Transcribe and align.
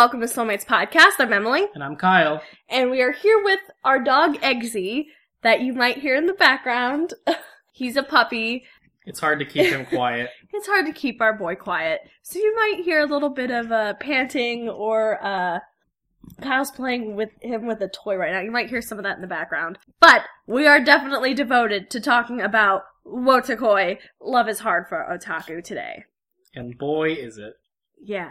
Welcome 0.00 0.20
to 0.20 0.26
Soulmates 0.26 0.64
Podcast. 0.64 1.16
I'm 1.18 1.30
Emily, 1.30 1.66
And 1.74 1.84
I'm 1.84 1.94
Kyle. 1.94 2.40
and 2.70 2.90
we 2.90 3.02
are 3.02 3.12
here 3.12 3.38
with 3.44 3.60
our 3.84 4.02
dog 4.02 4.36
Eggsy 4.40 5.08
that 5.42 5.60
you 5.60 5.74
might 5.74 5.98
hear 5.98 6.16
in 6.16 6.24
the 6.24 6.32
background. 6.32 7.12
He's 7.74 7.98
a 7.98 8.02
puppy. 8.02 8.64
It's 9.04 9.20
hard 9.20 9.40
to 9.40 9.44
keep 9.44 9.66
him 9.66 9.84
quiet. 9.84 10.30
It's 10.54 10.66
hard 10.66 10.86
to 10.86 10.92
keep 10.94 11.20
our 11.20 11.34
boy 11.34 11.54
quiet, 11.54 12.00
so 12.22 12.38
you 12.38 12.56
might 12.56 12.82
hear 12.82 13.00
a 13.00 13.04
little 13.04 13.28
bit 13.28 13.50
of 13.50 13.70
uh, 13.70 13.92
panting 14.00 14.70
or 14.70 15.22
uh, 15.22 15.58
Kyle's 16.40 16.70
playing 16.70 17.14
with 17.14 17.28
him 17.42 17.66
with 17.66 17.82
a 17.82 17.88
toy 17.88 18.16
right 18.16 18.32
now. 18.32 18.40
You 18.40 18.50
might 18.50 18.70
hear 18.70 18.80
some 18.80 18.96
of 18.96 19.04
that 19.04 19.16
in 19.16 19.20
the 19.20 19.26
background. 19.28 19.76
But 20.00 20.22
we 20.46 20.66
are 20.66 20.82
definitely 20.82 21.34
devoted 21.34 21.90
to 21.90 22.00
talking 22.00 22.40
about 22.40 22.84
Wotakoi. 23.06 23.98
Love 24.18 24.48
is 24.48 24.60
hard 24.60 24.88
for 24.88 25.06
otaku 25.12 25.62
today. 25.62 26.04
And 26.54 26.78
boy, 26.78 27.10
is 27.12 27.36
it. 27.36 27.52
Yeah, 28.02 28.30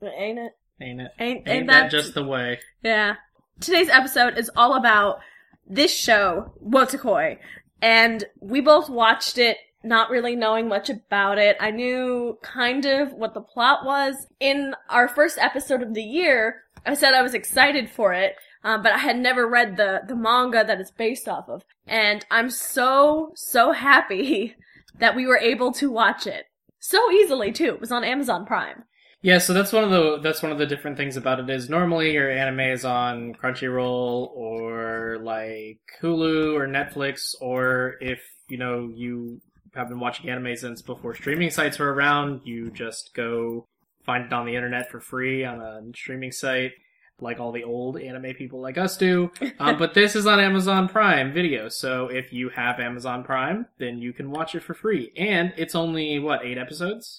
ain't 0.00 0.38
it? 0.38 0.52
Ain't 0.80 1.00
it? 1.00 1.10
Ain't, 1.18 1.48
Ain't, 1.48 1.66
that 1.66 1.82
that 1.84 1.90
just 1.90 2.14
the 2.14 2.24
way? 2.24 2.60
Yeah. 2.82 3.16
Today's 3.60 3.88
episode 3.88 4.38
is 4.38 4.50
all 4.56 4.74
about 4.74 5.18
this 5.66 5.94
show, 5.94 6.52
Wotakoi. 6.64 7.38
And 7.82 8.24
we 8.40 8.60
both 8.60 8.88
watched 8.88 9.38
it 9.38 9.58
not 9.82 10.10
really 10.10 10.36
knowing 10.36 10.68
much 10.68 10.90
about 10.90 11.38
it. 11.38 11.56
I 11.60 11.70
knew 11.70 12.38
kind 12.42 12.84
of 12.84 13.12
what 13.12 13.34
the 13.34 13.40
plot 13.40 13.84
was. 13.84 14.26
In 14.40 14.74
our 14.88 15.08
first 15.08 15.38
episode 15.38 15.82
of 15.82 15.94
the 15.94 16.02
year, 16.02 16.62
I 16.84 16.94
said 16.94 17.14
I 17.14 17.22
was 17.22 17.34
excited 17.34 17.90
for 17.90 18.12
it, 18.12 18.34
um, 18.64 18.82
but 18.82 18.92
I 18.92 18.98
had 18.98 19.18
never 19.18 19.48
read 19.48 19.76
the, 19.76 20.00
the 20.06 20.16
manga 20.16 20.64
that 20.64 20.80
it's 20.80 20.90
based 20.90 21.28
off 21.28 21.48
of. 21.48 21.62
And 21.86 22.24
I'm 22.30 22.50
so, 22.50 23.32
so 23.34 23.72
happy 23.72 24.56
that 24.98 25.14
we 25.14 25.26
were 25.26 25.38
able 25.38 25.72
to 25.74 25.90
watch 25.90 26.26
it. 26.26 26.46
So 26.80 27.10
easily 27.12 27.52
too. 27.52 27.74
It 27.74 27.80
was 27.80 27.92
on 27.92 28.04
Amazon 28.04 28.46
Prime. 28.46 28.84
Yeah, 29.20 29.38
so 29.38 29.52
that's 29.52 29.72
one 29.72 29.84
of 29.84 29.90
the 29.90 30.18
that's 30.20 30.42
one 30.42 30.52
of 30.52 30.58
the 30.58 30.66
different 30.66 30.96
things 30.96 31.16
about 31.16 31.40
it 31.40 31.50
is 31.50 31.68
normally 31.68 32.12
your 32.12 32.30
anime 32.30 32.60
is 32.60 32.84
on 32.84 33.34
Crunchyroll 33.34 34.30
or 34.32 35.18
like 35.20 35.80
Hulu 36.00 36.54
or 36.54 36.68
Netflix 36.68 37.34
or 37.40 37.96
if 38.00 38.20
you 38.48 38.58
know 38.58 38.90
you 38.94 39.40
have 39.74 39.88
been 39.88 39.98
watching 39.98 40.30
anime 40.30 40.56
since 40.56 40.82
before 40.82 41.14
streaming 41.14 41.50
sites 41.50 41.78
were 41.78 41.92
around, 41.92 42.42
you 42.44 42.70
just 42.70 43.12
go 43.14 43.66
find 44.04 44.24
it 44.26 44.32
on 44.32 44.46
the 44.46 44.54
internet 44.54 44.90
for 44.90 45.00
free 45.00 45.44
on 45.44 45.60
a 45.60 45.82
streaming 45.96 46.32
site 46.32 46.72
like 47.20 47.40
all 47.40 47.50
the 47.50 47.64
old 47.64 48.00
anime 48.00 48.34
people 48.34 48.60
like 48.60 48.78
us 48.78 48.96
do. 48.96 49.30
Um, 49.60 49.76
but 49.76 49.92
this 49.92 50.14
is 50.14 50.24
on 50.24 50.38
Amazon 50.38 50.88
Prime 50.88 51.32
Video, 51.32 51.68
so 51.68 52.06
if 52.06 52.32
you 52.32 52.48
have 52.50 52.78
Amazon 52.78 53.24
Prime, 53.24 53.66
then 53.78 53.98
you 53.98 54.12
can 54.12 54.30
watch 54.30 54.54
it 54.54 54.62
for 54.62 54.72
free. 54.72 55.10
And 55.16 55.52
it's 55.56 55.74
only 55.74 56.20
what 56.20 56.44
eight 56.44 56.58
episodes? 56.58 57.18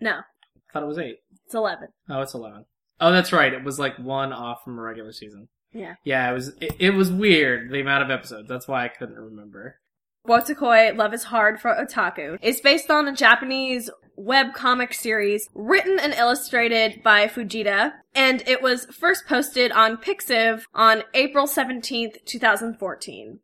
No, 0.00 0.12
I 0.12 0.72
thought 0.72 0.84
it 0.84 0.86
was 0.86 0.98
eight. 0.98 1.18
It's 1.50 1.56
11. 1.56 1.88
Oh, 2.08 2.20
it's 2.20 2.34
eleven. 2.34 2.64
Oh, 3.00 3.10
that's 3.10 3.32
right. 3.32 3.52
It 3.52 3.64
was 3.64 3.80
like 3.80 3.98
one 3.98 4.32
off 4.32 4.62
from 4.62 4.78
a 4.78 4.82
regular 4.82 5.10
season. 5.10 5.48
Yeah. 5.72 5.94
Yeah, 6.04 6.30
it 6.30 6.34
was. 6.34 6.48
It, 6.60 6.76
it 6.78 6.90
was 6.90 7.10
weird 7.10 7.72
the 7.72 7.80
amount 7.80 8.04
of 8.04 8.10
episodes. 8.10 8.48
That's 8.48 8.68
why 8.68 8.84
I 8.84 8.88
couldn't 8.88 9.16
remember. 9.16 9.80
Wotakoi, 10.28 10.96
Love 10.96 11.12
is 11.12 11.24
Hard 11.24 11.60
for 11.60 11.74
Otaku. 11.74 12.38
It's 12.40 12.60
based 12.60 12.88
on 12.88 13.08
a 13.08 13.12
Japanese 13.12 13.90
web 14.14 14.54
comic 14.54 14.94
series 14.94 15.48
written 15.54 15.98
and 15.98 16.12
illustrated 16.12 17.02
by 17.02 17.26
Fujita, 17.26 17.94
and 18.14 18.44
it 18.46 18.62
was 18.62 18.84
first 18.84 19.26
posted 19.26 19.72
on 19.72 19.96
Pixiv 19.96 20.62
on 20.72 21.02
April 21.14 21.48
17th, 21.48 22.24
2014. 22.26 23.40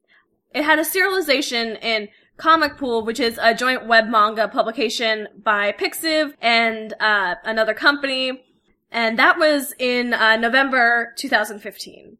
It 0.54 0.62
had 0.62 0.78
a 0.78 0.82
serialization 0.82 1.83
in 1.83 2.06
Comic 2.36 2.77
Pool, 2.77 3.05
which 3.05 3.20
is 3.20 3.39
a 3.42 3.55
joint 3.55 3.86
web 3.86 4.08
manga 4.08 4.48
publication 4.48 5.29
by 5.42 5.73
Pixiv 5.73 6.35
and 6.41 6.92
uh, 7.01 7.36
another 7.45 7.74
company, 7.74 8.45
and 8.91 9.19
that 9.19 9.39
was 9.39 9.74
in 9.79 10.13
uh, 10.14 10.36
November 10.36 11.14
2015. 11.17 12.19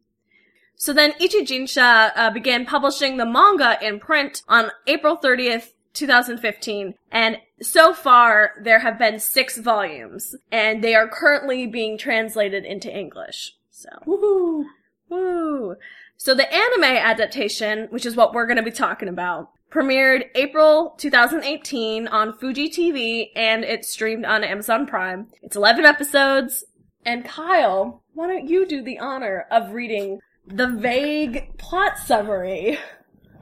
So 0.75 0.93
then 0.93 1.13
Ichijinsha 1.13 2.11
uh, 2.15 2.29
began 2.31 2.65
publishing 2.65 3.17
the 3.17 3.25
manga 3.25 3.77
in 3.81 3.99
print 3.99 4.43
on 4.47 4.71
April 4.85 5.17
30th, 5.17 5.71
2015, 5.93 6.93
and 7.11 7.37
so 7.59 7.93
far 7.93 8.51
there 8.61 8.79
have 8.79 8.99
been 8.99 9.19
six 9.19 9.57
volumes, 9.57 10.35
and 10.51 10.83
they 10.83 10.93
are 10.93 11.07
currently 11.07 11.65
being 11.65 11.97
translated 11.97 12.63
into 12.63 12.95
English. 12.95 13.55
So, 13.71 13.89
woohoo! 14.05 14.65
Woo! 15.09 15.75
So 16.17 16.35
the 16.35 16.51
anime 16.53 16.83
adaptation, 16.83 17.87
which 17.89 18.05
is 18.05 18.15
what 18.15 18.33
we're 18.33 18.47
going 18.47 18.57
to 18.57 18.63
be 18.63 18.71
talking 18.71 19.07
about, 19.07 19.51
premiered 19.71 20.25
April 20.35 20.95
2018 20.97 22.07
on 22.07 22.37
Fuji 22.37 22.69
TV, 22.69 23.29
and 23.35 23.63
it's 23.63 23.89
streamed 23.89 24.25
on 24.25 24.43
Amazon 24.43 24.85
Prime. 24.85 25.27
It's 25.41 25.55
11 25.55 25.85
episodes, 25.85 26.63
and 27.05 27.25
Kyle, 27.25 28.01
why 28.13 28.27
don't 28.27 28.47
you 28.47 28.65
do 28.65 28.81
the 28.81 28.99
honor 28.99 29.45
of 29.51 29.73
reading 29.73 30.19
the 30.45 30.67
vague 30.67 31.57
plot 31.57 31.97
summary. 31.97 32.79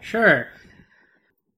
Sure. 0.02 0.48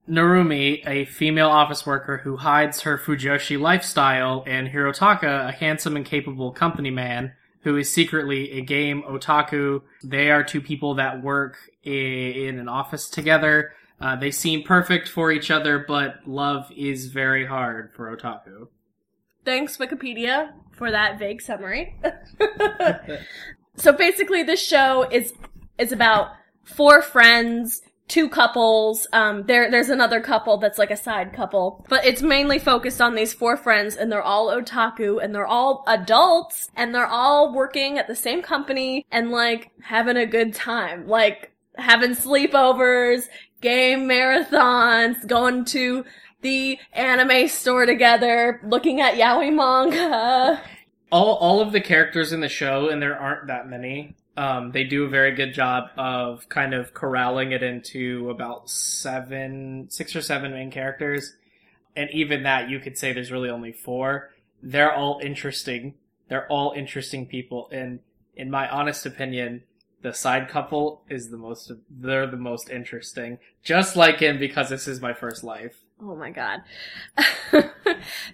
Narumi, 0.08 0.86
a 0.86 1.04
female 1.06 1.48
office 1.48 1.84
worker 1.84 2.18
who 2.18 2.36
hides 2.36 2.80
her 2.82 2.96
Fujoshi 2.96 3.60
lifestyle, 3.60 4.42
and 4.46 4.68
Hirotaka, 4.68 5.48
a 5.48 5.52
handsome 5.52 5.96
and 5.96 6.04
capable 6.04 6.52
company 6.52 6.90
man 6.90 7.32
who 7.62 7.76
is 7.76 7.92
secretly 7.92 8.52
a 8.52 8.62
game 8.62 9.02
otaku. 9.02 9.82
They 10.02 10.30
are 10.30 10.42
two 10.42 10.60
people 10.60 10.94
that 10.94 11.22
work 11.22 11.58
in 11.82 12.58
an 12.58 12.68
office 12.68 13.08
together. 13.10 13.72
Uh, 14.00 14.14
they 14.16 14.30
seem 14.30 14.62
perfect 14.62 15.08
for 15.08 15.32
each 15.32 15.50
other, 15.50 15.84
but 15.86 16.20
love 16.26 16.70
is 16.76 17.06
very 17.06 17.44
hard 17.44 17.92
for 17.94 18.14
otaku. 18.16 18.68
Thanks, 19.44 19.76
Wikipedia, 19.76 20.52
for 20.72 20.90
that 20.90 21.18
vague 21.18 21.40
summary. 21.42 21.98
so 23.76 23.92
basically, 23.92 24.42
this 24.42 24.64
show 24.64 25.08
is 25.10 25.32
is 25.78 25.90
about 25.90 26.32
four 26.64 27.02
friends, 27.02 27.80
two 28.06 28.28
couples. 28.28 29.06
Um, 29.12 29.44
there 29.46 29.70
there's 29.70 29.88
another 29.88 30.20
couple 30.20 30.58
that's 30.58 30.78
like 30.78 30.90
a 30.90 30.96
side 30.96 31.32
couple, 31.32 31.84
but 31.88 32.04
it's 32.04 32.22
mainly 32.22 32.58
focused 32.58 33.00
on 33.00 33.14
these 33.14 33.32
four 33.32 33.56
friends, 33.56 33.96
and 33.96 34.12
they're 34.12 34.22
all 34.22 34.48
otaku, 34.48 35.22
and 35.22 35.34
they're 35.34 35.46
all 35.46 35.82
adults, 35.86 36.70
and 36.76 36.94
they're 36.94 37.06
all 37.06 37.52
working 37.52 37.98
at 37.98 38.06
the 38.06 38.16
same 38.16 38.42
company, 38.42 39.06
and 39.10 39.30
like 39.30 39.70
having 39.82 40.16
a 40.16 40.26
good 40.26 40.54
time, 40.54 41.08
like 41.08 41.52
having 41.76 42.10
sleepovers, 42.10 43.28
game 43.60 44.08
marathons, 44.08 45.26
going 45.26 45.64
to 45.66 46.04
the 46.42 46.78
anime 46.92 47.48
store 47.48 47.86
together, 47.86 48.60
looking 48.64 49.00
at 49.00 49.14
yaoi 49.14 49.52
manga. 49.54 50.60
all 51.10 51.36
all 51.36 51.60
of 51.60 51.72
the 51.72 51.80
characters 51.80 52.32
in 52.32 52.40
the 52.40 52.48
show, 52.48 52.88
and 52.88 53.02
there 53.02 53.18
aren't 53.18 53.48
that 53.48 53.68
many. 53.68 54.14
Um, 54.36 54.70
they 54.70 54.84
do 54.84 55.04
a 55.04 55.08
very 55.08 55.34
good 55.34 55.52
job 55.52 55.88
of 55.96 56.48
kind 56.48 56.72
of 56.72 56.94
corralling 56.94 57.50
it 57.50 57.62
into 57.62 58.30
about 58.30 58.70
seven, 58.70 59.88
six 59.90 60.14
or 60.14 60.22
seven 60.22 60.52
main 60.52 60.70
characters, 60.70 61.34
and 61.96 62.08
even 62.12 62.44
that 62.44 62.70
you 62.70 62.78
could 62.78 62.96
say 62.96 63.12
there's 63.12 63.32
really 63.32 63.50
only 63.50 63.72
four. 63.72 64.30
They're 64.62 64.94
all 64.94 65.20
interesting. 65.22 65.94
They're 66.28 66.46
all 66.46 66.72
interesting 66.76 67.26
people, 67.26 67.68
and 67.72 67.98
in 68.36 68.50
my 68.50 68.68
honest 68.68 69.04
opinion, 69.06 69.64
the 70.02 70.12
side 70.12 70.48
couple 70.48 71.02
is 71.08 71.30
the 71.30 71.36
most. 71.36 71.72
They're 71.90 72.26
the 72.26 72.36
most 72.36 72.70
interesting. 72.70 73.38
Just 73.62 73.96
like 73.96 74.20
him, 74.20 74.38
because 74.38 74.68
this 74.68 74.86
is 74.86 75.00
my 75.00 75.12
first 75.12 75.42
life. 75.42 75.76
Oh 76.00 76.14
my 76.14 76.30
god. 76.30 76.60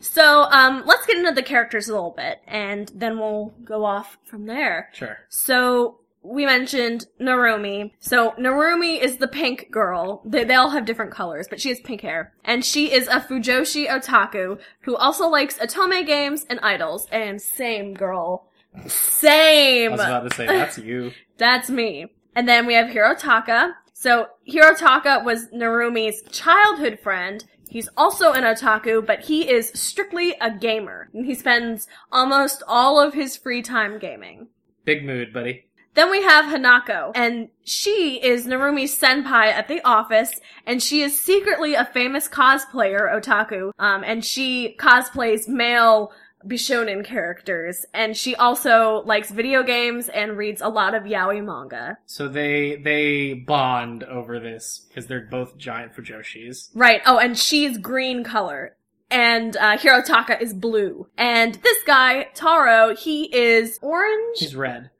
so, 0.00 0.42
um, 0.50 0.82
let's 0.84 1.06
get 1.06 1.16
into 1.16 1.32
the 1.32 1.42
characters 1.42 1.88
a 1.88 1.92
little 1.92 2.14
bit, 2.16 2.40
and 2.46 2.90
then 2.94 3.18
we'll 3.18 3.54
go 3.64 3.84
off 3.84 4.18
from 4.24 4.46
there. 4.46 4.90
Sure. 4.92 5.18
So, 5.30 6.00
we 6.22 6.44
mentioned 6.44 7.06
Narumi. 7.20 7.92
So, 8.00 8.32
Narumi 8.32 9.00
is 9.00 9.16
the 9.16 9.28
pink 9.28 9.70
girl. 9.70 10.22
They, 10.24 10.44
they 10.44 10.54
all 10.54 10.70
have 10.70 10.84
different 10.84 11.12
colors, 11.12 11.46
but 11.48 11.60
she 11.60 11.70
has 11.70 11.80
pink 11.80 12.02
hair. 12.02 12.34
And 12.44 12.64
she 12.64 12.92
is 12.92 13.08
a 13.08 13.20
Fujoshi 13.20 13.88
otaku 13.88 14.58
who 14.80 14.96
also 14.96 15.28
likes 15.28 15.58
otome 15.58 16.06
games 16.06 16.44
and 16.48 16.60
idols. 16.60 17.06
And 17.10 17.40
same 17.40 17.94
girl. 17.94 18.46
I 18.74 18.88
Same! 18.88 19.92
was 19.92 20.00
about 20.00 20.28
to 20.28 20.34
say 20.34 20.46
that's 20.46 20.78
you. 20.78 21.12
That's 21.36 21.68
me. 21.68 22.06
And 22.36 22.48
then 22.48 22.64
we 22.66 22.74
have 22.74 22.88
Hirotaka. 22.88 23.72
So 23.92 24.28
Hirotaka 24.48 25.24
was 25.24 25.48
Narumi's 25.48 26.22
childhood 26.30 27.00
friend. 27.00 27.44
He's 27.68 27.88
also 27.96 28.32
an 28.32 28.44
otaku, 28.44 29.04
but 29.04 29.20
he 29.20 29.50
is 29.50 29.72
strictly 29.74 30.36
a 30.40 30.50
gamer. 30.50 31.08
And 31.12 31.26
he 31.26 31.34
spends 31.34 31.88
almost 32.12 32.62
all 32.68 33.00
of 33.00 33.14
his 33.14 33.36
free 33.36 33.62
time 33.62 33.98
gaming. 33.98 34.46
Big 34.84 35.04
mood, 35.04 35.32
buddy. 35.32 35.64
Then 35.94 36.10
we 36.10 36.22
have 36.22 36.46
Hanako, 36.46 37.12
and 37.14 37.48
she 37.62 38.20
is 38.20 38.46
Narumi's 38.46 38.98
senpai 38.98 39.46
at 39.46 39.68
the 39.68 39.80
office, 39.86 40.40
and 40.66 40.82
she 40.82 41.02
is 41.02 41.18
secretly 41.18 41.74
a 41.74 41.84
famous 41.84 42.28
cosplayer 42.28 43.12
otaku, 43.14 43.70
um, 43.78 44.02
and 44.02 44.24
she 44.24 44.74
cosplays 44.76 45.46
male 45.46 46.12
Bishonen 46.46 47.04
characters, 47.04 47.86
and 47.94 48.16
she 48.16 48.34
also 48.36 49.02
likes 49.06 49.30
video 49.30 49.62
games 49.62 50.08
and 50.08 50.36
reads 50.36 50.60
a 50.60 50.68
lot 50.68 50.94
of 50.94 51.04
yaoi 51.04 51.44
manga. 51.44 51.98
So 52.06 52.28
they 52.28 52.76
they 52.76 53.32
bond 53.34 54.04
over 54.04 54.38
this 54.40 54.86
because 54.88 55.06
they're 55.06 55.26
both 55.30 55.56
giant 55.56 55.94
Fujoshis. 55.94 56.70
Right. 56.74 57.00
Oh, 57.06 57.18
and 57.18 57.36
she's 57.38 57.78
green 57.78 58.24
color. 58.24 58.76
and 59.10 59.56
uh, 59.56 59.76
Hirotaka 59.76 60.40
is 60.40 60.52
blue. 60.54 61.06
And 61.16 61.54
this 61.56 61.78
guy, 61.86 62.28
Taro, 62.34 62.94
he 62.96 63.24
is 63.36 63.78
orange, 63.82 64.38
He's 64.38 64.56
red. 64.56 64.90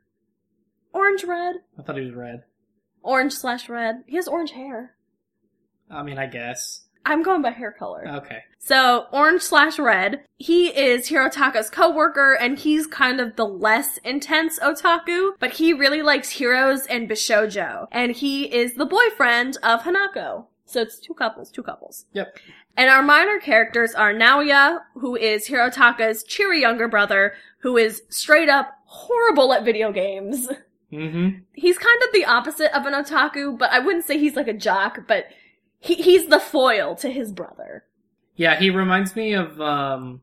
orange 0.93 1.25
red, 1.25 1.57
I 1.79 1.83
thought 1.83 1.97
he 1.97 2.05
was 2.05 2.15
red. 2.15 2.45
orange 3.03 3.33
slash 3.33 3.69
red. 3.69 4.05
He 4.07 4.17
has 4.17 4.29
orange 4.29 4.53
hair. 4.53 4.95
I 5.91 6.03
mean, 6.03 6.19
I 6.19 6.27
guess. 6.27 6.84
I'm 7.07 7.23
going 7.23 7.43
by 7.43 7.51
hair 7.51 7.73
color. 7.73 8.07
Okay. 8.07 8.39
So, 8.59 9.07
orange 9.13 9.43
slash 9.43 9.79
red. 9.79 10.25
He 10.39 10.69
is 10.69 11.09
Hirotaka's 11.09 11.69
coworker, 11.69 12.33
and 12.33 12.59
he's 12.59 12.87
kind 12.87 13.21
of 13.21 13.37
the 13.37 13.45
less 13.45 13.99
intense 13.99 14.59
otaku, 14.59 15.33
but 15.39 15.55
he 15.55 15.75
really 15.75 16.01
likes 16.01 16.31
heroes 16.31 16.87
and 16.87 17.09
bishojo. 17.09 17.89
And 17.93 18.13
he 18.13 18.45
is 18.45 18.75
the 18.75 18.87
boyfriend 18.87 19.59
of 19.63 19.83
Hanako. 19.83 20.47
So 20.65 20.81
it's 20.81 20.99
two 20.99 21.15
couples, 21.15 21.51
two 21.51 21.63
couples. 21.63 22.07
Yep. 22.15 22.39
And 22.77 22.91
our 22.91 23.03
minor 23.03 23.39
characters 23.39 23.95
are 23.95 24.13
Naoya, 24.13 24.81
who 24.95 25.15
is 25.15 25.47
Hirotaka's 25.47 26.25
cheery 26.25 26.61
younger 26.61 26.89
brother, 26.89 27.35
who 27.59 27.77
is 27.77 28.03
straight 28.09 28.49
up 28.49 28.73
horrible 28.87 29.53
at 29.53 29.65
video 29.65 29.93
games. 29.93 30.49
Mm-hmm. 30.93 31.41
He's 31.55 31.77
kind 31.77 32.03
of 32.03 32.13
the 32.13 32.25
opposite 32.25 32.77
of 32.77 32.87
an 32.87 32.95
otaku, 32.95 33.59
but 33.59 33.71
I 33.73 33.81
wouldn't 33.81 34.05
say 34.05 34.19
he's 34.19 34.37
like 34.37 34.49
a 34.49 34.53
jock, 34.53 35.07
but 35.09 35.27
he, 35.85 35.95
he's 35.95 36.29
the 36.29 36.41
foil 36.41 36.95
to 36.97 37.11
his 37.11 37.33
brother. 37.33 37.85
Yeah, 38.37 38.59
he 38.59 38.71
reminds 38.71 39.15
me 39.15 39.35
of 39.35 39.61
um 39.61 40.23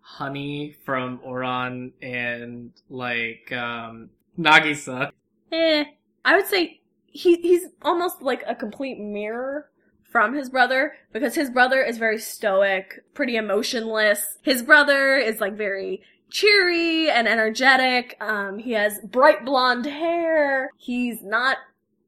Honey 0.00 0.76
from 0.84 1.18
Ouran 1.18 1.92
and 2.02 2.72
like 2.88 3.52
um 3.52 4.10
Nagisa. 4.38 5.10
Eh, 5.52 5.84
I 6.24 6.36
would 6.36 6.46
say 6.46 6.80
he 7.06 7.36
he's 7.36 7.66
almost 7.82 8.22
like 8.22 8.42
a 8.46 8.54
complete 8.54 8.98
mirror 8.98 9.70
from 10.10 10.34
his 10.34 10.50
brother 10.50 10.94
because 11.12 11.34
his 11.34 11.50
brother 11.50 11.82
is 11.82 11.98
very 11.98 12.18
stoic, 12.18 13.04
pretty 13.14 13.36
emotionless. 13.36 14.38
His 14.42 14.62
brother 14.62 15.16
is 15.16 15.40
like 15.40 15.54
very 15.54 16.02
cheery 16.30 17.10
and 17.10 17.28
energetic. 17.28 18.16
Um, 18.20 18.58
he 18.58 18.72
has 18.72 19.00
bright 19.00 19.44
blonde 19.44 19.86
hair. 19.86 20.70
He's 20.78 21.22
not. 21.22 21.58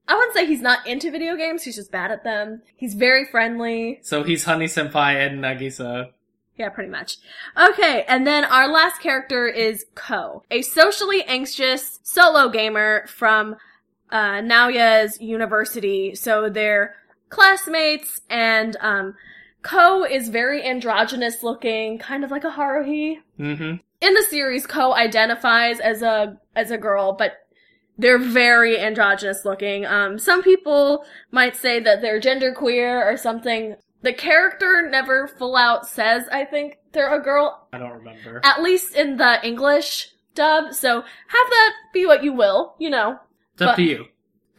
I 0.06 0.14
wouldn't 0.14 0.34
say 0.34 0.46
he's 0.46 0.60
not 0.60 0.86
into 0.86 1.10
video 1.10 1.36
games. 1.36 1.62
He's 1.62 1.76
just 1.76 1.90
bad 1.90 2.10
at 2.10 2.24
them. 2.24 2.62
He's 2.76 2.94
very 2.94 3.24
friendly. 3.24 4.00
So 4.02 4.22
he's 4.22 4.44
Honey 4.44 4.66
Senpai 4.66 5.26
and 5.26 5.42
Nagisa. 5.42 6.10
Yeah, 6.56 6.68
pretty 6.68 6.90
much. 6.90 7.16
Okay, 7.56 8.04
and 8.06 8.26
then 8.26 8.44
our 8.44 8.68
last 8.68 9.00
character 9.00 9.48
is 9.48 9.86
Ko, 9.94 10.44
a 10.50 10.62
socially 10.62 11.24
anxious 11.24 11.98
solo 12.04 12.48
gamer 12.48 13.06
from 13.08 13.56
uh, 14.10 14.40
Naoya's 14.40 15.20
university. 15.20 16.14
So 16.14 16.48
they're 16.48 16.94
classmates, 17.28 18.20
and 18.30 18.76
um, 18.80 19.16
Ko 19.62 20.04
is 20.04 20.28
very 20.28 20.64
androgynous 20.64 21.42
looking, 21.42 21.98
kind 21.98 22.22
of 22.22 22.30
like 22.30 22.44
a 22.44 22.50
Haruhi. 22.50 23.16
Mm-hmm. 23.40 23.76
In 24.00 24.14
the 24.14 24.26
series, 24.28 24.66
Ko 24.66 24.94
identifies 24.94 25.80
as 25.80 26.02
a 26.02 26.38
as 26.54 26.70
a 26.70 26.78
girl, 26.78 27.14
but 27.14 27.43
they're 27.98 28.18
very 28.18 28.78
androgynous 28.78 29.44
looking. 29.44 29.86
Um, 29.86 30.18
some 30.18 30.42
people 30.42 31.04
might 31.30 31.56
say 31.56 31.80
that 31.80 32.00
they're 32.02 32.20
genderqueer 32.20 33.04
or 33.04 33.16
something. 33.16 33.76
The 34.02 34.12
character 34.12 34.86
never 34.90 35.28
full 35.28 35.56
out 35.56 35.86
says, 35.86 36.24
I 36.30 36.44
think, 36.44 36.78
they're 36.92 37.14
a 37.14 37.22
girl, 37.22 37.66
I 37.72 37.78
don't 37.78 37.92
remember. 37.92 38.40
at 38.44 38.62
least 38.62 38.94
in 38.94 39.16
the 39.16 39.44
English 39.46 40.10
dub, 40.34 40.74
so 40.74 40.96
have 41.00 41.50
that 41.50 41.72
be 41.92 42.04
what 42.06 42.22
you 42.24 42.32
will, 42.32 42.74
you 42.78 42.90
know, 42.90 43.18
It's 43.54 43.62
up 43.62 43.70
but- 43.70 43.76
to 43.76 43.82
you. 43.82 44.06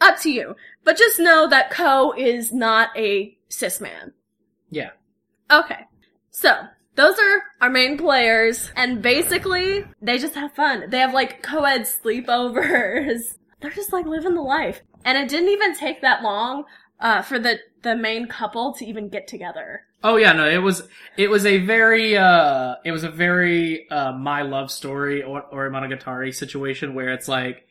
up 0.00 0.18
to 0.20 0.30
you. 0.30 0.56
But 0.84 0.96
just 0.96 1.18
know 1.20 1.46
that 1.48 1.70
Ko 1.70 2.12
is 2.16 2.52
not 2.52 2.88
a 2.96 3.36
cis 3.48 3.80
man. 3.80 4.12
Yeah. 4.70 4.90
Okay. 5.50 5.86
So, 6.30 6.66
those 6.96 7.18
are 7.18 7.42
our 7.60 7.70
main 7.70 7.96
players, 7.96 8.70
and 8.74 9.00
basically, 9.00 9.84
they 10.02 10.18
just 10.18 10.34
have 10.34 10.54
fun. 10.54 10.90
They 10.90 10.98
have 10.98 11.14
like 11.14 11.42
co-ed 11.42 11.82
sleepovers. 11.82 13.36
They're 13.60 13.70
just 13.70 13.92
like 13.92 14.06
living 14.06 14.34
the 14.34 14.42
life. 14.42 14.82
And 15.04 15.16
it 15.16 15.28
didn't 15.28 15.50
even 15.50 15.74
take 15.74 16.02
that 16.02 16.22
long, 16.22 16.64
uh, 17.00 17.22
for 17.22 17.38
the, 17.38 17.58
the 17.82 17.96
main 17.96 18.26
couple 18.26 18.74
to 18.74 18.84
even 18.84 19.08
get 19.08 19.28
together. 19.28 19.82
Oh 20.02 20.16
yeah, 20.16 20.32
no, 20.32 20.48
it 20.48 20.58
was 20.58 20.88
it 21.16 21.28
was 21.28 21.46
a 21.46 21.58
very 21.58 22.16
uh 22.16 22.76
it 22.84 22.92
was 22.92 23.02
a 23.02 23.10
very 23.10 23.88
uh 23.90 24.12
my 24.12 24.42
love 24.42 24.70
story 24.70 25.22
or 25.22 25.42
Ore 25.42 25.70
Monogatari 25.70 26.34
situation 26.34 26.94
where 26.94 27.12
it's 27.12 27.28
like, 27.28 27.66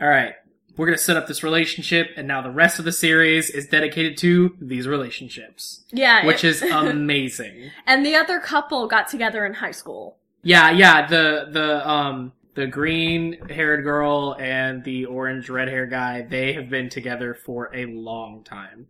all 0.00 0.08
right, 0.08 0.34
we're 0.76 0.86
gonna 0.86 0.98
set 0.98 1.16
up 1.16 1.26
this 1.26 1.42
relationship, 1.42 2.10
and 2.16 2.26
now 2.26 2.40
the 2.42 2.50
rest 2.50 2.78
of 2.78 2.84
the 2.84 2.92
series 2.92 3.50
is 3.50 3.66
dedicated 3.66 4.16
to 4.18 4.56
these 4.60 4.86
relationships, 4.88 5.84
Yeah. 5.92 6.24
which 6.26 6.44
is 6.44 6.62
amazing. 6.62 7.70
and 7.86 8.04
the 8.06 8.14
other 8.16 8.40
couple 8.40 8.86
got 8.88 9.08
together 9.08 9.44
in 9.46 9.54
high 9.54 9.70
school. 9.72 10.18
Yeah, 10.42 10.70
yeah, 10.70 11.06
the 11.06 11.46
the 11.50 11.88
um 11.88 12.32
the 12.54 12.66
green 12.66 13.48
haired 13.48 13.82
girl 13.84 14.36
and 14.38 14.84
the 14.84 15.06
orange 15.06 15.48
red 15.48 15.68
hair 15.68 15.86
guy, 15.86 16.22
they 16.22 16.52
have 16.52 16.68
been 16.68 16.88
together 16.90 17.32
for 17.32 17.70
a 17.74 17.86
long 17.86 18.42
time. 18.44 18.88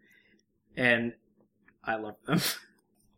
And 0.77 1.13
I 1.85 1.97
love 1.97 2.17
them. 2.27 2.41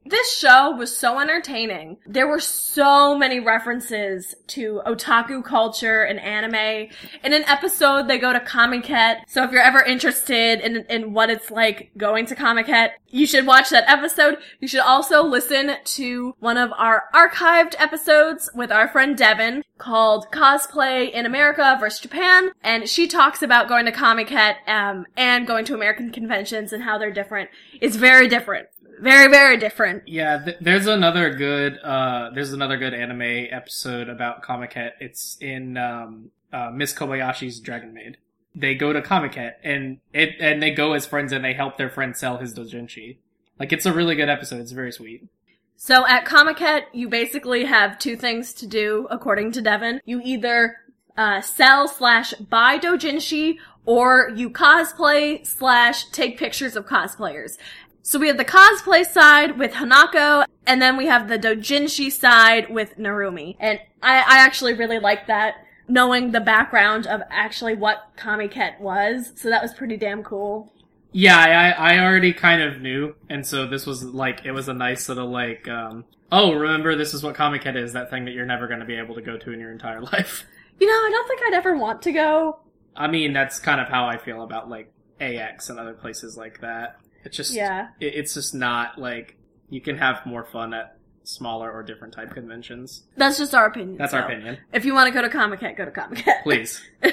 This 0.06 0.36
show 0.36 0.70
was 0.70 0.94
so 0.94 1.18
entertaining. 1.18 1.96
There 2.06 2.28
were 2.28 2.40
so 2.40 3.16
many 3.16 3.40
references 3.40 4.34
to 4.48 4.82
otaku 4.86 5.42
culture 5.42 6.02
and 6.02 6.20
anime. 6.20 6.90
In 7.24 7.32
an 7.32 7.44
episode, 7.44 8.06
they 8.06 8.18
go 8.18 8.32
to 8.32 8.40
Comiket. 8.40 9.22
So 9.28 9.44
if 9.44 9.50
you're 9.50 9.62
ever 9.62 9.82
interested 9.82 10.60
in, 10.60 10.84
in 10.90 11.14
what 11.14 11.30
it's 11.30 11.50
like 11.50 11.90
going 11.96 12.26
to 12.26 12.34
Comiket, 12.34 12.90
you 13.08 13.26
should 13.26 13.46
watch 13.46 13.70
that 13.70 13.88
episode. 13.88 14.36
You 14.60 14.68
should 14.68 14.80
also 14.80 15.22
listen 15.24 15.76
to 15.82 16.34
one 16.38 16.58
of 16.58 16.72
our 16.76 17.04
archived 17.14 17.74
episodes 17.78 18.50
with 18.54 18.70
our 18.70 18.88
friend 18.88 19.16
Devin 19.16 19.64
called 19.78 20.26
Cosplay 20.30 21.10
in 21.12 21.24
America 21.24 21.76
versus 21.80 22.00
Japan. 22.00 22.50
And 22.62 22.88
she 22.88 23.06
talks 23.06 23.42
about 23.42 23.68
going 23.68 23.86
to 23.86 23.92
Comiket, 23.92 24.56
um, 24.68 25.06
and 25.16 25.46
going 25.46 25.64
to 25.66 25.74
American 25.74 26.10
conventions 26.10 26.72
and 26.72 26.82
how 26.82 26.98
they're 26.98 27.12
different. 27.12 27.50
It's 27.80 27.96
very 27.96 28.28
different. 28.28 28.68
Very, 29.04 29.28
very 29.28 29.58
different. 29.58 30.08
Yeah, 30.08 30.42
th- 30.42 30.56
there's 30.60 30.86
another 30.86 31.34
good 31.34 31.78
uh 31.78 32.30
there's 32.34 32.52
another 32.54 32.78
good 32.78 32.94
anime 32.94 33.48
episode 33.50 34.08
about 34.08 34.42
Comiket. 34.42 34.92
It's 34.98 35.36
in 35.40 35.76
um 35.76 36.30
uh 36.52 36.70
Miss 36.72 36.94
Kobayashi's 36.94 37.60
Dragon 37.60 37.92
Maid. 37.92 38.16
They 38.54 38.74
go 38.74 38.92
to 38.94 39.02
Comiket 39.02 39.54
and 39.62 39.98
it 40.14 40.36
and 40.40 40.62
they 40.62 40.70
go 40.70 40.94
as 40.94 41.06
friends 41.06 41.32
and 41.32 41.44
they 41.44 41.52
help 41.52 41.76
their 41.76 41.90
friend 41.90 42.16
sell 42.16 42.38
his 42.38 42.54
doujinshi. 42.54 43.18
Like 43.60 43.72
it's 43.74 43.84
a 43.84 43.92
really 43.92 44.14
good 44.14 44.30
episode. 44.30 44.60
It's 44.60 44.72
very 44.72 44.90
sweet. 44.90 45.28
So 45.76 46.06
at 46.06 46.24
Comiket, 46.24 46.84
you 46.92 47.08
basically 47.10 47.64
have 47.64 47.98
two 47.98 48.16
things 48.16 48.54
to 48.54 48.66
do, 48.66 49.06
according 49.10 49.52
to 49.52 49.60
Devin. 49.60 50.00
You 50.06 50.22
either 50.24 50.76
uh, 51.16 51.40
sell 51.40 51.88
slash 51.88 52.32
buy 52.34 52.78
dojinshi, 52.78 53.58
or 53.86 54.30
you 54.34 54.50
cosplay 54.50 55.46
slash 55.46 56.06
take 56.06 56.38
pictures 56.38 56.76
of 56.76 56.86
cosplayers. 56.86 57.58
So 58.06 58.18
we 58.18 58.28
have 58.28 58.36
the 58.36 58.44
cosplay 58.44 59.06
side 59.06 59.58
with 59.58 59.72
Hanako, 59.72 60.44
and 60.66 60.80
then 60.80 60.98
we 60.98 61.06
have 61.06 61.26
the 61.26 61.38
dojinshi 61.38 62.12
side 62.12 62.68
with 62.68 62.98
Narumi. 62.98 63.56
And 63.58 63.80
I, 64.02 64.18
I 64.18 64.38
actually 64.40 64.74
really 64.74 64.98
like 64.98 65.26
that, 65.28 65.54
knowing 65.88 66.30
the 66.30 66.40
background 66.40 67.06
of 67.06 67.22
actually 67.30 67.74
what 67.74 68.14
Comiket 68.18 68.78
was. 68.78 69.32
So 69.36 69.48
that 69.48 69.62
was 69.62 69.72
pretty 69.72 69.96
damn 69.96 70.22
cool. 70.22 70.70
Yeah, 71.12 71.38
I 71.78 71.94
I 71.94 71.98
already 72.04 72.34
kind 72.34 72.60
of 72.60 72.82
knew, 72.82 73.14
and 73.30 73.46
so 73.46 73.66
this 73.66 73.86
was 73.86 74.04
like 74.04 74.44
it 74.44 74.52
was 74.52 74.68
a 74.68 74.74
nice 74.74 75.08
little 75.08 75.30
like 75.30 75.66
um 75.66 76.04
oh 76.30 76.52
remember 76.52 76.96
this 76.96 77.14
is 77.14 77.22
what 77.22 77.34
Comiket 77.34 77.74
is 77.74 77.94
that 77.94 78.10
thing 78.10 78.26
that 78.26 78.32
you're 78.32 78.44
never 78.44 78.66
going 78.66 78.80
to 78.80 78.86
be 78.86 78.96
able 78.96 79.14
to 79.14 79.22
go 79.22 79.38
to 79.38 79.50
in 79.50 79.58
your 79.58 79.72
entire 79.72 80.02
life. 80.12 80.44
You 80.78 80.86
know, 80.86 80.92
I 80.92 81.08
don't 81.10 81.26
think 81.26 81.40
I'd 81.46 81.54
ever 81.54 81.74
want 81.74 82.02
to 82.02 82.12
go. 82.12 82.58
I 82.94 83.06
mean 83.06 83.32
that's 83.32 83.58
kind 83.58 83.80
of 83.80 83.88
how 83.88 84.04
I 84.06 84.18
feel 84.18 84.42
about 84.42 84.68
like 84.68 84.92
AX 85.22 85.70
and 85.70 85.78
other 85.78 85.94
places 85.94 86.36
like 86.36 86.60
that. 86.60 86.98
It's 87.24 87.36
just 87.36 87.52
Yeah. 87.54 87.88
it, 88.00 88.14
it's 88.14 88.34
just 88.34 88.54
not 88.54 88.98
like 88.98 89.36
you 89.70 89.80
can 89.80 89.96
have 89.98 90.24
more 90.26 90.44
fun 90.44 90.74
at 90.74 90.96
smaller 91.24 91.70
or 91.72 91.82
different 91.82 92.12
type 92.14 92.32
conventions. 92.34 93.04
That's 93.16 93.38
just 93.38 93.54
our 93.54 93.66
opinion. 93.66 93.96
That's 93.96 94.12
so. 94.12 94.18
our 94.18 94.24
opinion. 94.26 94.58
If 94.72 94.84
you 94.84 94.92
want 94.94 95.08
to 95.08 95.14
go 95.14 95.22
to 95.22 95.30
Comic 95.30 95.60
Con, 95.60 95.74
go 95.74 95.84
to 95.86 95.90
Comic 95.90 96.24
Con. 96.24 96.34
Please. 96.42 96.82
Tell 97.02 97.10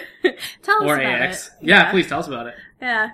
us 0.77 0.83
about 0.83 0.87
or 0.87 0.99
AX. 1.01 1.47
it. 1.47 1.53
Yeah, 1.67 1.89
please 1.91 2.07
tell 2.07 2.19
us 2.19 2.27
about 2.27 2.47
it. 2.47 2.55
Yeah. 2.81 3.11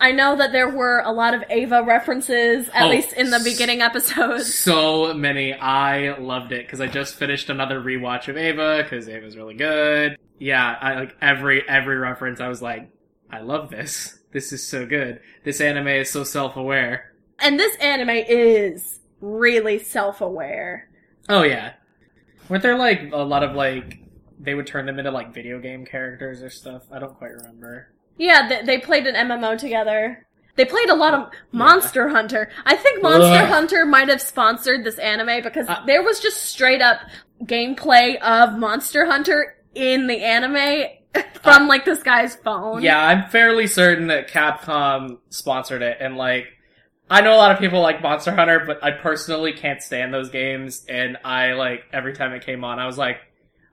I 0.00 0.12
know 0.12 0.36
that 0.36 0.52
there 0.52 0.68
were 0.68 1.00
a 1.04 1.12
lot 1.12 1.34
of 1.34 1.44
Eva 1.50 1.82
references, 1.82 2.68
at 2.74 2.84
Oh, 2.84 2.88
least 2.88 3.12
in 3.12 3.30
the 3.30 3.40
beginning 3.44 3.80
episodes. 3.82 4.52
So 4.54 5.14
many. 5.14 5.52
I 5.54 6.16
loved 6.18 6.52
it 6.52 6.66
because 6.66 6.80
I 6.80 6.86
just 6.88 7.14
finished 7.16 7.48
another 7.50 7.80
rewatch 7.80 8.28
of 8.28 8.36
Eva 8.36 8.82
because 8.82 9.08
Eva's 9.08 9.36
really 9.36 9.54
good. 9.54 10.16
Yeah, 10.38 10.76
I 10.80 10.94
like 10.94 11.16
every 11.20 11.66
every 11.68 11.96
reference. 11.96 12.40
I 12.40 12.48
was 12.48 12.60
like, 12.62 12.90
I 13.30 13.40
love 13.40 13.70
this. 13.70 14.18
This 14.34 14.52
is 14.52 14.66
so 14.66 14.84
good. 14.84 15.20
This 15.44 15.60
anime 15.60 15.86
is 15.88 16.10
so 16.10 16.24
self 16.24 16.56
aware. 16.56 17.12
And 17.38 17.58
this 17.58 17.76
anime 17.76 18.10
is 18.10 19.00
really 19.20 19.78
self-aware. 19.78 20.88
Oh 21.28 21.42
yeah, 21.42 21.74
weren't 22.48 22.62
there 22.62 22.76
like 22.76 23.10
a 23.12 23.16
lot 23.18 23.42
of 23.42 23.54
like 23.54 24.00
they 24.38 24.54
would 24.54 24.66
turn 24.66 24.86
them 24.86 24.98
into 24.98 25.10
like 25.10 25.32
video 25.32 25.60
game 25.60 25.86
characters 25.86 26.42
or 26.42 26.50
stuff? 26.50 26.82
I 26.92 26.98
don't 26.98 27.16
quite 27.16 27.30
remember. 27.30 27.92
Yeah, 28.18 28.48
they, 28.48 28.62
they 28.62 28.78
played 28.78 29.06
an 29.06 29.14
MMO 29.28 29.56
together. 29.56 30.26
They 30.56 30.64
played 30.64 30.88
a 30.88 30.94
lot 30.94 31.14
of 31.14 31.30
Monster 31.52 32.08
Hunter. 32.08 32.50
I 32.64 32.76
think 32.76 33.02
Monster 33.02 33.42
Ugh. 33.42 33.48
Hunter 33.48 33.86
might 33.86 34.08
have 34.08 34.20
sponsored 34.20 34.84
this 34.84 34.98
anime 34.98 35.42
because 35.42 35.68
Uh, 35.68 35.84
there 35.86 36.02
was 36.02 36.20
just 36.20 36.42
straight 36.44 36.82
up 36.82 37.00
gameplay 37.44 38.20
of 38.20 38.58
Monster 38.58 39.06
Hunter 39.06 39.56
in 39.74 40.06
the 40.06 40.22
anime 40.22 40.86
from 41.42 41.68
like 41.68 41.84
this 41.84 42.02
guy's 42.02 42.34
phone. 42.36 42.82
Yeah, 42.82 42.98
I'm 42.98 43.28
fairly 43.30 43.66
certain 43.66 44.08
that 44.08 44.28
Capcom 44.28 45.18
sponsored 45.28 45.82
it, 45.82 45.98
and 46.00 46.16
like, 46.16 46.46
I 47.10 47.20
know 47.20 47.34
a 47.34 47.36
lot 47.36 47.52
of 47.52 47.58
people 47.58 47.80
like 47.80 48.02
Monster 48.02 48.32
Hunter, 48.32 48.62
but 48.66 48.82
I 48.82 48.90
personally 48.90 49.52
can't 49.52 49.82
stand 49.82 50.12
those 50.12 50.30
games, 50.30 50.84
and 50.88 51.18
I 51.24 51.52
like 51.52 51.84
every 51.92 52.14
time 52.14 52.32
it 52.32 52.44
came 52.44 52.64
on, 52.64 52.78
I 52.78 52.86
was 52.86 52.98
like, 52.98 53.18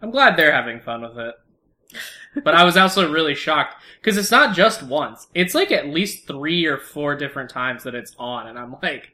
I'm 0.01 0.11
glad 0.11 0.35
they're 0.35 0.53
having 0.53 0.81
fun 0.81 1.01
with 1.01 1.17
it. 1.17 1.35
but 2.43 2.53
I 2.53 2.63
was 2.63 2.77
also 2.77 3.11
really 3.11 3.35
shocked 3.35 3.75
because 3.99 4.17
it's 4.17 4.31
not 4.31 4.55
just 4.55 4.83
once; 4.83 5.27
it's 5.33 5.55
like 5.55 5.71
at 5.71 5.87
least 5.87 6.27
three 6.27 6.65
or 6.65 6.77
four 6.77 7.15
different 7.15 7.49
times 7.49 7.83
that 7.83 7.95
it's 7.95 8.15
on, 8.19 8.47
and 8.47 8.57
I'm 8.59 8.75
like, 8.83 9.11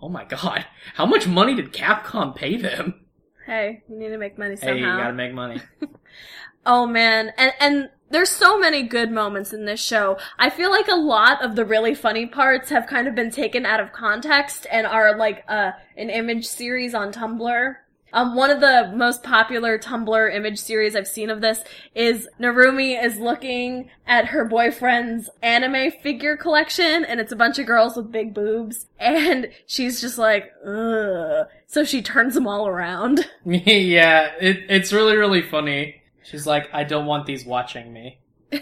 oh 0.00 0.08
my 0.08 0.24
god, 0.24 0.66
how 0.94 1.06
much 1.06 1.26
money 1.26 1.54
did 1.54 1.72
Capcom 1.72 2.34
pay 2.34 2.56
them? 2.56 3.00
Hey, 3.46 3.82
you 3.90 3.98
need 3.98 4.08
to 4.08 4.18
make 4.18 4.38
money 4.38 4.56
somehow. 4.56 4.74
Hey, 4.74 4.80
you 4.80 4.86
gotta 4.86 5.12
make 5.12 5.34
money. 5.34 5.60
Oh 6.66 6.86
man, 6.86 7.32
and 7.36 7.52
and 7.60 7.90
there's 8.10 8.30
so 8.30 8.58
many 8.58 8.82
good 8.82 9.10
moments 9.10 9.52
in 9.52 9.64
this 9.64 9.82
show. 9.82 10.18
I 10.38 10.50
feel 10.50 10.70
like 10.70 10.88
a 10.88 10.94
lot 10.94 11.42
of 11.42 11.56
the 11.56 11.64
really 11.64 11.94
funny 11.94 12.26
parts 12.26 12.70
have 12.70 12.86
kind 12.86 13.08
of 13.08 13.14
been 13.14 13.30
taken 13.30 13.66
out 13.66 13.80
of 13.80 13.92
context 13.92 14.66
and 14.70 14.86
are 14.86 15.16
like 15.16 15.44
uh, 15.48 15.72
an 15.96 16.10
image 16.10 16.46
series 16.46 16.94
on 16.94 17.12
Tumblr. 17.12 17.76
Um, 18.12 18.36
one 18.36 18.50
of 18.50 18.60
the 18.60 18.92
most 18.94 19.24
popular 19.24 19.76
Tumblr 19.76 20.32
image 20.32 20.60
series 20.60 20.94
I've 20.94 21.08
seen 21.08 21.30
of 21.30 21.40
this 21.40 21.64
is 21.96 22.28
Narumi 22.38 23.02
is 23.02 23.18
looking 23.18 23.90
at 24.06 24.26
her 24.26 24.44
boyfriend's 24.44 25.28
anime 25.42 25.90
figure 26.00 26.36
collection, 26.36 27.04
and 27.04 27.18
it's 27.18 27.32
a 27.32 27.36
bunch 27.36 27.58
of 27.58 27.66
girls 27.66 27.96
with 27.96 28.12
big 28.12 28.32
boobs, 28.32 28.86
and 29.00 29.48
she's 29.66 30.00
just 30.00 30.16
like, 30.16 30.52
ugh. 30.64 31.48
So 31.66 31.82
she 31.82 32.00
turns 32.02 32.34
them 32.34 32.46
all 32.46 32.68
around. 32.68 33.28
yeah, 33.44 34.30
it, 34.40 34.66
it's 34.68 34.92
really, 34.92 35.16
really 35.16 35.42
funny. 35.42 36.00
She's 36.24 36.46
like, 36.46 36.68
I 36.72 36.84
don't 36.84 37.06
want 37.06 37.26
these 37.26 37.44
watching 37.44 37.92
me. 37.92 38.18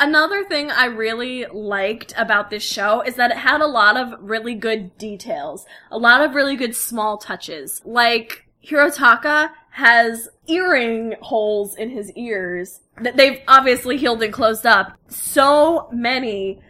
Another 0.00 0.44
thing 0.44 0.70
I 0.70 0.86
really 0.86 1.46
liked 1.46 2.14
about 2.16 2.50
this 2.50 2.62
show 2.62 3.00
is 3.02 3.16
that 3.16 3.30
it 3.30 3.38
had 3.38 3.60
a 3.60 3.66
lot 3.66 3.96
of 3.96 4.14
really 4.20 4.54
good 4.54 4.96
details, 4.98 5.66
a 5.90 5.98
lot 5.98 6.20
of 6.20 6.34
really 6.34 6.56
good 6.56 6.74
small 6.76 7.18
touches. 7.18 7.80
Like 7.84 8.46
Hirotaka 8.64 9.50
has 9.70 10.28
earring 10.46 11.14
holes 11.20 11.76
in 11.76 11.90
his 11.90 12.12
ears 12.12 12.80
that 13.00 13.16
they've 13.16 13.40
obviously 13.48 13.96
healed 13.96 14.22
and 14.22 14.32
closed 14.32 14.66
up. 14.66 14.96
So 15.08 15.88
many 15.92 16.60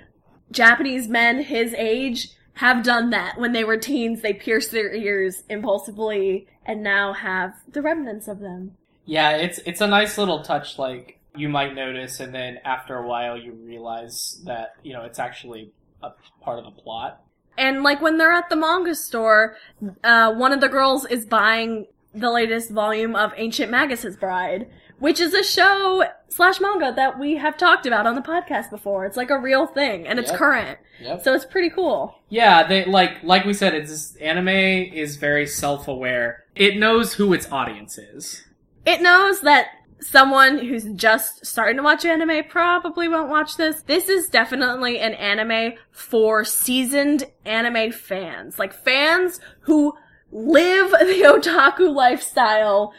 Japanese 0.50 1.08
men 1.08 1.42
his 1.42 1.74
age 1.74 2.28
have 2.54 2.84
done 2.84 3.10
that 3.10 3.38
when 3.38 3.52
they 3.52 3.64
were 3.64 3.76
teens. 3.76 4.22
They 4.22 4.32
pierced 4.32 4.70
their 4.70 4.94
ears 4.94 5.42
impulsively 5.48 6.46
and 6.64 6.82
now 6.82 7.12
have 7.12 7.54
the 7.68 7.82
remnants 7.82 8.28
of 8.28 8.40
them. 8.40 8.76
Yeah, 9.06 9.30
it's 9.36 9.58
it's 9.66 9.80
a 9.80 9.86
nice 9.86 10.16
little 10.18 10.42
touch. 10.42 10.78
Like 10.78 11.18
you 11.36 11.48
might 11.48 11.74
notice, 11.74 12.20
and 12.20 12.34
then 12.34 12.58
after 12.64 12.96
a 12.96 13.06
while, 13.06 13.36
you 13.36 13.52
realize 13.52 14.40
that 14.44 14.74
you 14.82 14.92
know 14.92 15.02
it's 15.02 15.18
actually 15.18 15.72
a 16.02 16.10
part 16.40 16.58
of 16.58 16.64
the 16.64 16.70
plot. 16.82 17.20
And 17.56 17.82
like 17.82 18.00
when 18.02 18.18
they're 18.18 18.32
at 18.32 18.48
the 18.48 18.56
manga 18.56 18.94
store, 18.94 19.56
uh, 20.02 20.32
one 20.34 20.52
of 20.52 20.60
the 20.60 20.68
girls 20.68 21.04
is 21.06 21.24
buying 21.24 21.86
the 22.14 22.30
latest 22.30 22.70
volume 22.70 23.14
of 23.14 23.32
Ancient 23.36 23.70
Magus' 23.70 24.16
Bride, 24.16 24.68
which 24.98 25.20
is 25.20 25.34
a 25.34 25.42
show 25.42 26.04
slash 26.28 26.60
manga 26.60 26.92
that 26.96 27.18
we 27.18 27.36
have 27.36 27.56
talked 27.56 27.86
about 27.86 28.06
on 28.06 28.14
the 28.16 28.20
podcast 28.20 28.70
before. 28.70 29.04
It's 29.04 29.16
like 29.16 29.30
a 29.30 29.38
real 29.38 29.66
thing, 29.66 30.06
and 30.06 30.18
it's 30.18 30.30
Yep. 30.30 30.38
current, 30.38 30.78
Yep. 31.00 31.22
so 31.22 31.34
it's 31.34 31.44
pretty 31.44 31.70
cool. 31.70 32.16
Yeah, 32.28 32.66
they 32.66 32.84
like 32.86 33.22
like 33.22 33.44
we 33.44 33.52
said, 33.52 33.74
it's 33.74 34.16
anime 34.16 34.48
is 34.48 35.16
very 35.16 35.46
self 35.46 35.86
aware. 35.88 36.44
It 36.56 36.76
knows 36.76 37.14
who 37.14 37.32
its 37.32 37.50
audience 37.52 37.98
is. 37.98 38.44
It 38.86 39.00
knows 39.00 39.40
that 39.42 39.68
someone 40.00 40.58
who's 40.58 40.84
just 40.94 41.46
starting 41.46 41.78
to 41.78 41.82
watch 41.82 42.04
anime 42.04 42.44
probably 42.48 43.08
won't 43.08 43.30
watch 43.30 43.56
this. 43.56 43.82
This 43.82 44.08
is 44.08 44.28
definitely 44.28 44.98
an 44.98 45.14
anime 45.14 45.74
for 45.90 46.44
seasoned 46.44 47.24
anime 47.44 47.92
fans. 47.92 48.58
Like 48.58 48.72
fans 48.72 49.40
who 49.60 49.94
live 50.30 50.90
the 50.90 51.22
otaku 51.24 51.92
lifestyle 51.94 52.92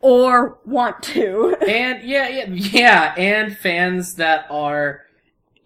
or 0.00 0.58
want 0.64 1.02
to. 1.02 1.56
and 1.68 2.02
yeah, 2.04 2.28
yeah, 2.28 2.46
yeah, 2.48 3.14
and 3.16 3.56
fans 3.56 4.14
that 4.14 4.46
are, 4.50 5.02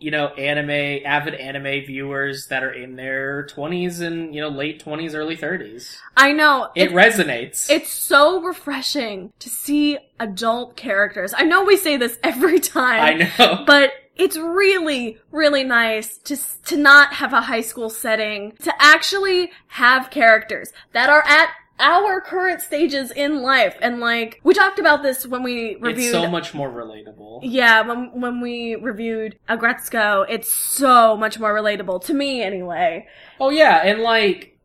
you 0.03 0.11
know, 0.11 0.29
anime 0.29 1.05
avid 1.05 1.35
anime 1.35 1.85
viewers 1.87 2.49
that 2.49 2.63
are 2.63 2.73
in 2.73 2.97
their 2.97 3.47
twenties 3.47 4.01
and 4.01 4.35
you 4.35 4.41
know 4.41 4.49
late 4.49 4.81
twenties, 4.81 5.15
early 5.15 5.37
thirties. 5.37 5.99
I 6.17 6.33
know. 6.33 6.71
It 6.75 6.91
resonates. 6.91 7.71
It's 7.71 7.91
so 7.91 8.43
refreshing 8.43 9.33
to 9.39 9.49
see 9.49 9.99
adult 10.19 10.77
characters. 10.77 11.33
I 11.37 11.45
know 11.45 11.65
we 11.65 11.77
say 11.77 11.97
this 11.97 12.19
every 12.25 12.61
time. 12.61 13.01
I 13.01 13.31
know. 13.39 13.65
but 13.67 13.93
it's 14.15 14.37
really 14.37 15.19
really 15.31 15.65
nice 15.65 16.19
to 16.19 16.37
to 16.65 16.77
not 16.77 17.15
have 17.15 17.33
a 17.33 17.41
high 17.41 17.63
school 17.63 17.89
setting 17.89 18.53
to 18.63 18.73
actually 18.79 19.51
have 19.69 20.11
characters 20.11 20.73
that 20.93 21.09
are 21.09 21.23
at 21.27 21.49
our 21.81 22.21
current 22.21 22.61
stages 22.61 23.11
in 23.11 23.43
life 23.43 23.77
and 23.81 23.99
like 23.99 24.41
we 24.45 24.55
talked 24.55 24.79
about 24.79 25.03
this 25.03 25.27
when 25.27 25.43
we 25.43 25.77
reviewed 25.81 25.99
It's 25.99 26.11
so 26.13 26.29
much 26.31 26.55
more 26.55 26.71
relatable. 26.71 27.41
yeah 27.43 27.81
when 27.81 28.21
when 28.21 28.41
we 28.41 28.77
reviewed 28.77 29.37
Aggretsuko 29.49 30.25
it's 30.29 30.53
so 30.53 31.17
much 31.17 31.41
more 31.41 31.53
relatable 31.55 32.05
to 32.05 32.15
me 32.15 32.43
anyway 32.43 33.07
Oh 33.41 33.51
yeah, 33.51 33.79
and 33.85 34.01
like, 34.03 34.57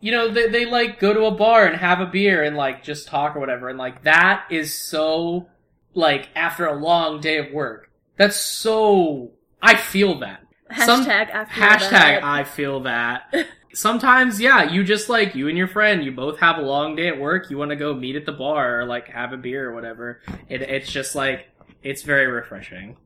you 0.00 0.12
know, 0.12 0.28
they, 0.28 0.48
they 0.48 0.66
like 0.66 1.00
go 1.00 1.14
to 1.14 1.24
a 1.24 1.30
bar 1.30 1.64
and 1.64 1.76
have 1.76 2.00
a 2.00 2.06
beer 2.06 2.42
and 2.42 2.56
like 2.56 2.82
just 2.82 3.08
talk 3.08 3.34
or 3.36 3.40
whatever, 3.40 3.70
and 3.70 3.78
like 3.78 4.02
that 4.04 4.44
is 4.50 4.74
so 4.74 5.48
like 5.94 6.28
after 6.36 6.66
a 6.66 6.74
long 6.74 7.20
day 7.20 7.38
of 7.38 7.50
work. 7.52 7.90
That's 8.18 8.36
so 8.36 9.30
I 9.62 9.76
feel 9.76 10.18
that. 10.18 10.40
Some- 10.84 11.06
hashtag 11.06 11.34
I 11.34 11.44
feel 11.46 11.62
Hashtag. 11.64 12.22
I 12.22 12.44
feel 12.44 12.80
that. 12.80 13.32
Sometimes, 13.78 14.40
yeah, 14.40 14.64
you 14.64 14.82
just 14.82 15.08
like 15.08 15.36
you 15.36 15.46
and 15.46 15.56
your 15.56 15.68
friend, 15.68 16.02
you 16.02 16.10
both 16.10 16.40
have 16.40 16.58
a 16.58 16.62
long 16.62 16.96
day 16.96 17.06
at 17.06 17.20
work. 17.20 17.48
You 17.48 17.58
want 17.58 17.70
to 17.70 17.76
go 17.76 17.94
meet 17.94 18.16
at 18.16 18.26
the 18.26 18.32
bar 18.32 18.80
or 18.80 18.84
like 18.84 19.06
have 19.06 19.32
a 19.32 19.36
beer 19.36 19.70
or 19.70 19.72
whatever. 19.72 20.20
It, 20.48 20.62
it's 20.62 20.90
just 20.90 21.14
like 21.14 21.46
it's 21.80 22.02
very 22.02 22.26
refreshing. 22.26 22.96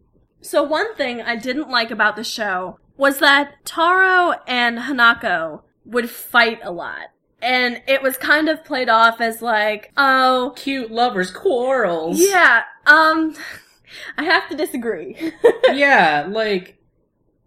So 0.40 0.62
one 0.62 0.94
thing 0.94 1.20
I 1.20 1.36
didn't 1.36 1.68
like 1.68 1.90
about 1.90 2.16
the 2.16 2.24
show 2.24 2.78
was 2.96 3.18
that 3.18 3.62
Taro 3.66 4.32
and 4.46 4.78
Hanako 4.78 5.60
would 5.84 6.08
fight 6.08 6.60
a 6.62 6.72
lot. 6.72 7.08
And 7.42 7.82
it 7.86 8.02
was 8.02 8.16
kind 8.16 8.48
of 8.48 8.64
played 8.64 8.88
off 8.88 9.20
as 9.20 9.42
like, 9.42 9.92
oh, 9.98 10.54
Cute 10.56 10.90
lovers 10.90 11.30
quarrels. 11.30 12.18
yeah, 12.18 12.62
um, 12.86 13.34
I 14.16 14.24
have 14.24 14.48
to 14.48 14.56
disagree. 14.56 15.32
yeah, 15.70 16.26
like 16.30 16.78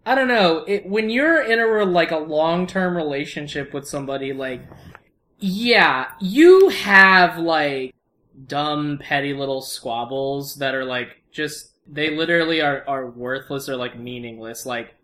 I 0.06 0.14
don't 0.14 0.28
know. 0.28 0.64
It, 0.68 0.86
when 0.86 1.10
you're 1.10 1.42
in 1.42 1.58
a 1.58 1.84
like 1.84 2.12
a 2.12 2.16
long 2.16 2.68
term 2.68 2.96
relationship 2.96 3.74
with 3.74 3.88
somebody, 3.88 4.32
like 4.32 4.62
yeah, 5.40 6.12
you 6.20 6.68
have 6.68 7.38
like 7.38 7.92
dumb, 8.46 8.98
petty 9.02 9.34
little 9.34 9.60
squabbles 9.60 10.56
that 10.56 10.76
are 10.76 10.84
like 10.84 11.22
just 11.32 11.72
they 11.88 12.16
literally 12.16 12.60
are 12.60 12.84
are 12.86 13.10
worthless 13.10 13.68
or 13.68 13.74
like 13.74 13.98
meaningless. 13.98 14.64
Like 14.64 14.94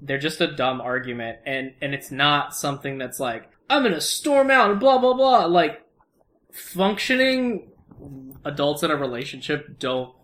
they're 0.00 0.18
just 0.18 0.40
a 0.40 0.46
dumb 0.46 0.80
argument, 0.80 1.38
and 1.44 1.74
and 1.82 1.92
it's 1.92 2.10
not 2.10 2.56
something 2.56 2.96
that's 2.96 3.20
like 3.20 3.50
I'm 3.68 3.82
gonna 3.82 4.00
storm 4.00 4.50
out 4.50 4.70
and 4.70 4.80
blah 4.80 4.96
blah 4.96 5.12
blah. 5.12 5.44
Like 5.44 5.82
functioning 6.50 7.68
adults 8.46 8.82
in 8.82 8.90
a 8.90 8.96
relationship 8.96 9.78
don't 9.78 10.14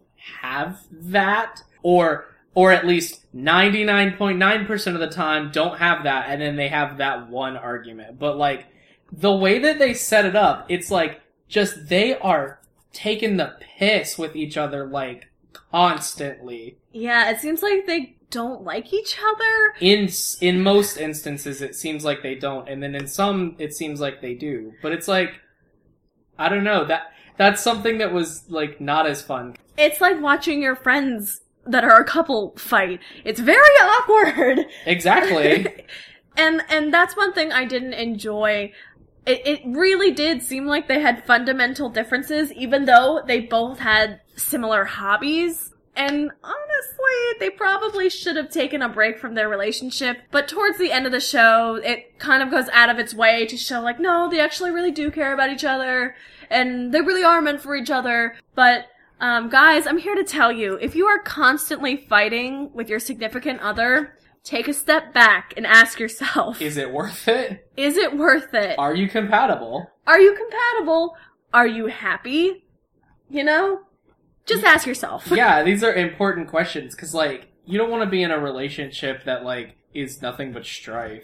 have 0.42 0.80
that 0.90 1.60
or 1.82 2.31
or 2.54 2.73
at 2.73 2.87
least 2.87 3.21
99.9% 3.35 4.94
of 4.94 5.00
the 5.00 5.09
time 5.09 5.50
don't 5.50 5.78
have 5.78 6.04
that 6.04 6.28
and 6.28 6.40
then 6.40 6.56
they 6.56 6.68
have 6.68 6.99
that 6.99 7.28
one 7.28 7.56
argument. 7.56 8.18
But 8.18 8.37
like 8.37 8.66
the 9.11 9.35
way 9.35 9.59
that 9.59 9.78
they 9.78 9.94
set 9.94 10.25
it 10.25 10.37
up 10.37 10.66
it's 10.71 10.90
like 10.90 11.21
just 11.49 11.88
they 11.88 12.16
are 12.18 12.61
taking 12.92 13.37
the 13.37 13.54
piss 13.78 14.18
with 14.18 14.37
each 14.37 14.56
other 14.56 14.87
like 14.87 15.30
constantly. 15.71 16.78
Yeah, 16.92 17.30
it 17.30 17.40
seems 17.40 17.62
like 17.62 17.87
they 17.87 18.16
don't 18.30 18.62
like 18.62 18.92
each 18.92 19.18
other. 19.23 19.75
in 19.80 20.09
in 20.40 20.62
most 20.62 20.97
instances 20.97 21.61
it 21.61 21.75
seems 21.75 22.02
like 22.02 22.23
they 22.23 22.35
don't 22.35 22.66
and 22.66 22.82
then 22.82 22.94
in 22.94 23.06
some 23.06 23.54
it 23.59 23.75
seems 23.75 24.00
like 24.00 24.21
they 24.21 24.35
do. 24.35 24.73
But 24.82 24.92
it's 24.92 25.09
like 25.09 25.35
i 26.38 26.49
don't 26.49 26.64
know 26.64 26.85
that 26.87 27.12
that's 27.37 27.62
something 27.62 27.99
that 27.99 28.12
was 28.12 28.44
like 28.49 28.80
not 28.80 29.06
as 29.06 29.23
fun. 29.23 29.56
It's 29.76 30.00
like 30.00 30.21
watching 30.21 30.62
your 30.62 30.76
friends 30.76 31.41
that 31.66 31.85
are 31.85 32.00
a 32.00 32.04
couple 32.04 32.54
fight. 32.57 33.00
It's 33.25 33.40
very 33.40 33.61
awkward. 33.83 34.66
exactly 34.87 35.66
and 36.37 36.62
and 36.69 36.92
that's 36.92 37.16
one 37.16 37.33
thing 37.33 37.52
I 37.52 37.64
didn't 37.64 37.95
enjoy. 37.95 38.73
It 39.26 39.47
it 39.47 39.61
really 39.64 40.11
did 40.12 40.42
seem 40.42 40.66
like 40.66 40.88
they 40.88 41.00
had 41.00 41.25
fundamental 41.26 41.88
differences, 41.88 42.52
even 42.52 42.87
though 42.87 43.23
they 43.26 43.40
both 43.40 43.78
had 43.78 44.21
similar 44.37 44.85
hobbies. 44.85 45.71
And 45.95 46.31
honestly, 46.42 46.62
honestly, 46.83 47.38
they 47.38 47.50
probably 47.50 48.09
should 48.09 48.37
have 48.37 48.50
taken 48.50 48.83
a 48.83 48.88
break 48.88 49.19
from 49.19 49.35
their 49.35 49.49
relationship. 49.49 50.19
But 50.31 50.49
towards 50.49 50.78
the 50.78 50.92
end 50.92 51.07
of 51.07 51.12
the 51.12 51.21
show, 51.21 51.76
it 51.76 52.19
kind 52.19 52.42
of 52.42 52.50
goes 52.50 52.69
out 52.73 52.90
of 52.90 52.99
its 52.99 53.14
way 53.14 53.47
to 53.47 53.57
show, 53.57 53.81
like, 53.81 54.00
no, 54.00 54.28
they 54.31 54.40
actually 54.40 54.71
really 54.71 54.90
do 54.90 55.11
care 55.11 55.33
about 55.33 55.50
each 55.50 55.64
other, 55.64 56.14
and 56.50 56.92
they 56.92 57.00
really 57.00 57.25
are 57.25 57.40
meant 57.40 57.61
for 57.61 57.75
each 57.75 57.90
other. 57.90 58.37
But, 58.54 58.87
um, 59.23 59.49
guys, 59.49 59.87
I'm 59.87 59.99
here 59.99 60.17
to 60.17 60.25
tell 60.25 60.50
you, 60.50 60.75
if 60.83 60.97
you 60.97 61.07
are 61.07 61.21
constantly 61.21 61.97
fighting 61.97 62.73
with 62.75 62.88
your 62.88 62.99
significant 62.99 63.61
other, 63.61 64.19
take 64.43 64.67
a 64.67 64.73
step 64.73 65.14
back 65.14 65.55
and 65.57 65.64
ask 65.64 66.00
yourself, 66.00 66.61
Is 66.61 66.76
it 66.76 66.93
worth 66.93 67.29
it? 67.29 67.71
is 67.76 67.97
it 67.97 68.17
worth 68.17 68.52
it? 68.52 68.76
Are 68.81 68.97
you 68.97 69.09
compatible? 69.09 69.88
Are 70.09 70.19
you 70.19 70.35
compatible? 70.35 71.17
Are 71.55 71.69
you 71.69 71.87
happy? 71.87 72.64
You 73.31 73.45
know? 73.45 73.83
Just 74.45 74.64
ask 74.64 74.88
yourself. 74.88 75.29
yeah, 75.31 75.62
these 75.62 75.85
are 75.85 75.95
important 75.95 76.49
questions 76.49 76.97
because, 76.97 77.14
like, 77.14 77.47
you 77.64 77.79
don't 77.79 77.91
want 77.91 78.02
to 78.02 78.11
be 78.11 78.25
in 78.25 78.33
a 78.33 78.41
relationship 78.41 79.25
that, 79.25 79.45
like, 79.45 79.76
is 79.95 80.21
nothing 80.21 80.52
but 80.52 80.67
strife. 80.67 81.23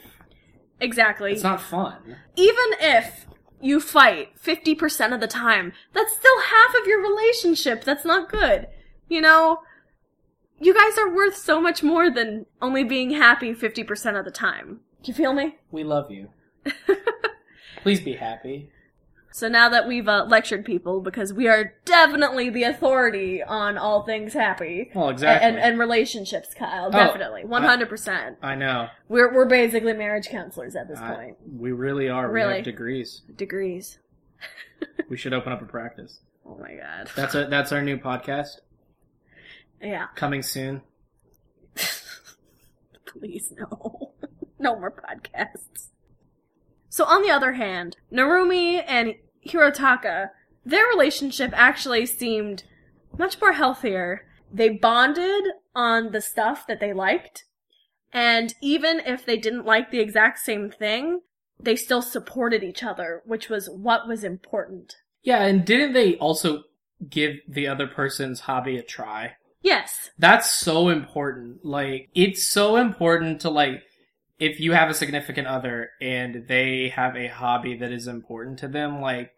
Exactly. 0.80 1.32
It's 1.32 1.42
not 1.42 1.60
fun. 1.60 2.16
Even 2.36 2.64
if 2.78 3.26
you 3.60 3.80
fight 3.80 4.36
50% 4.42 5.14
of 5.14 5.20
the 5.20 5.26
time, 5.26 5.72
that's 5.92 6.14
still 6.14 6.40
half 6.42 6.74
of 6.80 6.86
your 6.86 7.00
relationship. 7.00 7.84
That's 7.84 8.04
not 8.04 8.30
good. 8.30 8.68
You 9.08 9.20
know? 9.20 9.60
You 10.60 10.74
guys 10.74 10.98
are 10.98 11.14
worth 11.14 11.36
so 11.36 11.60
much 11.60 11.82
more 11.82 12.10
than 12.10 12.46
only 12.60 12.82
being 12.82 13.10
happy 13.10 13.54
50% 13.54 14.18
of 14.18 14.24
the 14.24 14.30
time. 14.30 14.80
Do 15.02 15.10
you 15.10 15.14
feel 15.14 15.32
me? 15.32 15.56
We 15.70 15.84
love 15.84 16.10
you. 16.10 16.28
Please 17.82 18.00
be 18.00 18.14
happy. 18.14 18.70
So 19.30 19.46
now 19.48 19.68
that 19.68 19.86
we've 19.86 20.08
uh, 20.08 20.24
lectured 20.28 20.64
people, 20.64 21.00
because 21.00 21.32
we 21.32 21.46
are 21.48 21.74
definitely 21.84 22.48
the 22.50 22.64
authority 22.64 23.42
on 23.42 23.76
all 23.78 24.02
things 24.02 24.32
happy. 24.32 24.90
Well, 24.94 25.10
exactly. 25.10 25.46
And, 25.48 25.58
and 25.58 25.78
relationships, 25.78 26.54
Kyle. 26.54 26.90
Definitely. 26.90 27.44
100%. 27.44 28.36
I 28.42 28.54
know. 28.54 28.88
We're, 29.08 29.32
we're 29.32 29.44
basically 29.44 29.92
marriage 29.92 30.28
counselors 30.28 30.74
at 30.74 30.88
this 30.88 30.98
I- 30.98 31.14
point. 31.14 31.36
we 31.46 31.72
really 31.72 32.08
are. 32.08 32.26
We 32.28 32.34
Really? 32.34 32.54
have 32.56 32.64
degrees. 32.64 33.22
Degrees. 33.36 33.98
We 35.08 35.16
should 35.16 35.32
open 35.32 35.52
up 35.52 35.60
a 35.62 35.64
practice. 35.64 36.20
Oh 36.46 36.56
my 36.60 36.74
god. 36.74 37.10
That's 37.16 37.34
a, 37.34 37.46
that's 37.46 37.72
our 37.72 37.82
new 37.82 37.96
podcast 37.98 38.58
Yeah. 39.82 40.06
coming 40.14 40.42
soon. 40.42 40.82
Please, 43.06 43.52
no. 43.56 44.12
no 44.58 44.78
more 44.78 44.90
podcasts. 44.92 45.88
So, 46.98 47.04
on 47.04 47.22
the 47.22 47.30
other 47.30 47.52
hand, 47.52 47.96
Narumi 48.12 48.82
and 48.84 49.14
Hirotaka, 49.46 50.30
their 50.66 50.84
relationship 50.88 51.52
actually 51.54 52.06
seemed 52.06 52.64
much 53.16 53.40
more 53.40 53.52
healthier. 53.52 54.26
They 54.52 54.70
bonded 54.70 55.44
on 55.76 56.10
the 56.10 56.20
stuff 56.20 56.66
that 56.66 56.80
they 56.80 56.92
liked, 56.92 57.44
and 58.12 58.52
even 58.60 58.98
if 59.06 59.24
they 59.24 59.36
didn't 59.36 59.64
like 59.64 59.92
the 59.92 60.00
exact 60.00 60.40
same 60.40 60.72
thing, 60.72 61.20
they 61.60 61.76
still 61.76 62.02
supported 62.02 62.64
each 62.64 62.82
other, 62.82 63.22
which 63.24 63.48
was 63.48 63.70
what 63.70 64.08
was 64.08 64.24
important. 64.24 64.96
Yeah, 65.22 65.44
and 65.44 65.64
didn't 65.64 65.92
they 65.92 66.16
also 66.16 66.64
give 67.08 67.36
the 67.46 67.68
other 67.68 67.86
person's 67.86 68.40
hobby 68.40 68.76
a 68.76 68.82
try? 68.82 69.36
Yes. 69.62 70.10
That's 70.18 70.52
so 70.52 70.88
important. 70.88 71.64
Like, 71.64 72.08
it's 72.16 72.42
so 72.42 72.74
important 72.74 73.42
to, 73.42 73.50
like, 73.50 73.84
if 74.38 74.60
you 74.60 74.72
have 74.72 74.88
a 74.88 74.94
significant 74.94 75.46
other 75.46 75.90
and 76.00 76.46
they 76.48 76.88
have 76.94 77.16
a 77.16 77.28
hobby 77.28 77.76
that 77.76 77.92
is 77.92 78.06
important 78.06 78.58
to 78.60 78.68
them, 78.68 79.00
like, 79.00 79.32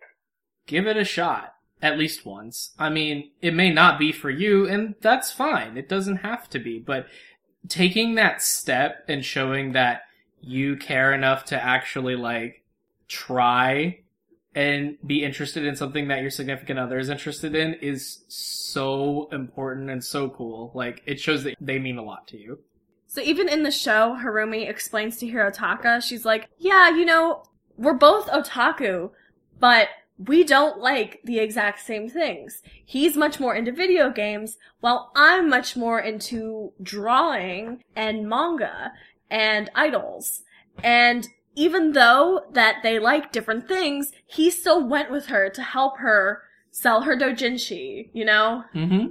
give 0.67 0.87
it 0.87 0.97
a 0.97 1.05
shot. 1.05 1.55
At 1.83 1.99
least 1.99 2.27
once. 2.27 2.75
I 2.79 2.91
mean, 2.91 3.31
it 3.41 3.55
may 3.55 3.73
not 3.73 3.99
be 3.99 4.13
for 4.13 4.29
you, 4.29 4.69
and 4.69 4.97
that's 5.01 5.33
fine. 5.33 5.79
It 5.79 5.89
doesn't 5.89 6.17
have 6.17 6.47
to 6.51 6.59
be, 6.59 6.79
but 6.79 7.07
taking 7.69 8.17
that 8.17 8.43
step 8.43 9.05
and 9.09 9.25
showing 9.25 9.73
that 9.73 10.03
you 10.43 10.77
care 10.77 11.15
enough 11.15 11.47
to 11.47 11.63
actually, 11.63 12.17
like, 12.17 12.65
try 13.09 14.01
and 14.55 14.99
be 15.07 15.25
interested 15.25 15.65
in 15.65 15.75
something 15.75 16.09
that 16.09 16.21
your 16.21 16.31
significant 16.31 16.79
other 16.79 16.99
is 16.99 17.09
interested 17.09 17.55
in 17.55 17.73
is 17.75 18.25
so 18.29 19.31
important 19.33 19.89
and 19.89 20.05
so 20.05 20.29
cool. 20.29 20.73
Like, 20.75 21.03
it 21.07 21.19
shows 21.19 21.45
that 21.45 21.57
they 21.63 21.79
mean 21.79 21.97
a 21.97 22.05
lot 22.05 22.27
to 22.29 22.37
you. 22.39 22.59
So 23.13 23.21
even 23.21 23.49
in 23.49 23.65
the 23.65 23.73
show, 23.73 24.17
Harumi 24.23 24.71
explains 24.71 25.17
to 25.17 25.27
Hirotaka, 25.27 26.01
she's 26.01 26.25
like, 26.25 26.49
yeah, 26.59 26.91
you 26.91 27.05
know, 27.05 27.43
we're 27.77 27.93
both 27.93 28.29
otaku, 28.29 29.11
but 29.59 29.89
we 30.17 30.45
don't 30.45 30.79
like 30.79 31.21
the 31.25 31.41
exact 31.41 31.81
same 31.81 32.09
things. 32.09 32.63
He's 32.85 33.17
much 33.17 33.41
more 33.41 33.57
into 33.57 33.73
video 33.73 34.11
games, 34.11 34.59
while 34.79 35.11
I'm 35.17 35.49
much 35.49 35.77
more 35.77 35.99
into 35.99 36.73
drawing 36.81 37.83
and 37.97 38.29
manga 38.29 38.93
and 39.29 39.71
idols. 39.75 40.43
And 40.85 41.27
even 41.57 41.95
though 41.95 42.43
that 42.53 42.77
they 42.85 43.01
like 43.01 43.33
different 43.33 43.67
things, 43.67 44.13
he 44.25 44.53
still 44.53 44.87
went 44.87 45.11
with 45.11 45.27
her 45.27 45.51
to 45.51 45.63
help 45.65 45.99
her 45.99 46.43
sell 46.71 47.01
her 47.01 47.17
dojinshi, 47.17 48.11
you 48.13 48.25
know? 48.25 48.63
Mm-hmm. 48.73 49.09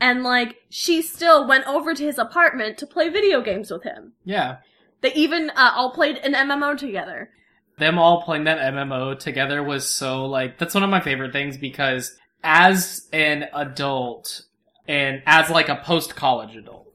And 0.00 0.22
like, 0.22 0.56
she 0.68 1.02
still 1.02 1.46
went 1.46 1.66
over 1.66 1.94
to 1.94 2.04
his 2.04 2.18
apartment 2.18 2.78
to 2.78 2.86
play 2.86 3.08
video 3.08 3.40
games 3.40 3.70
with 3.70 3.82
him. 3.82 4.12
Yeah. 4.24 4.58
They 5.00 5.12
even 5.14 5.50
uh, 5.50 5.72
all 5.74 5.92
played 5.92 6.18
an 6.18 6.34
MMO 6.34 6.76
together. 6.76 7.30
them 7.78 7.98
all 7.98 8.22
playing 8.22 8.44
that 8.44 8.74
MMO 8.74 9.18
together 9.18 9.62
was 9.62 9.88
so 9.88 10.26
like 10.26 10.58
that's 10.58 10.74
one 10.74 10.82
of 10.82 10.90
my 10.90 11.00
favorite 11.00 11.32
things 11.32 11.56
because 11.56 12.16
as 12.42 13.08
an 13.12 13.46
adult 13.52 14.42
and 14.86 15.22
as 15.26 15.50
like 15.50 15.68
a 15.68 15.76
post 15.76 16.16
college 16.16 16.56
adult, 16.56 16.92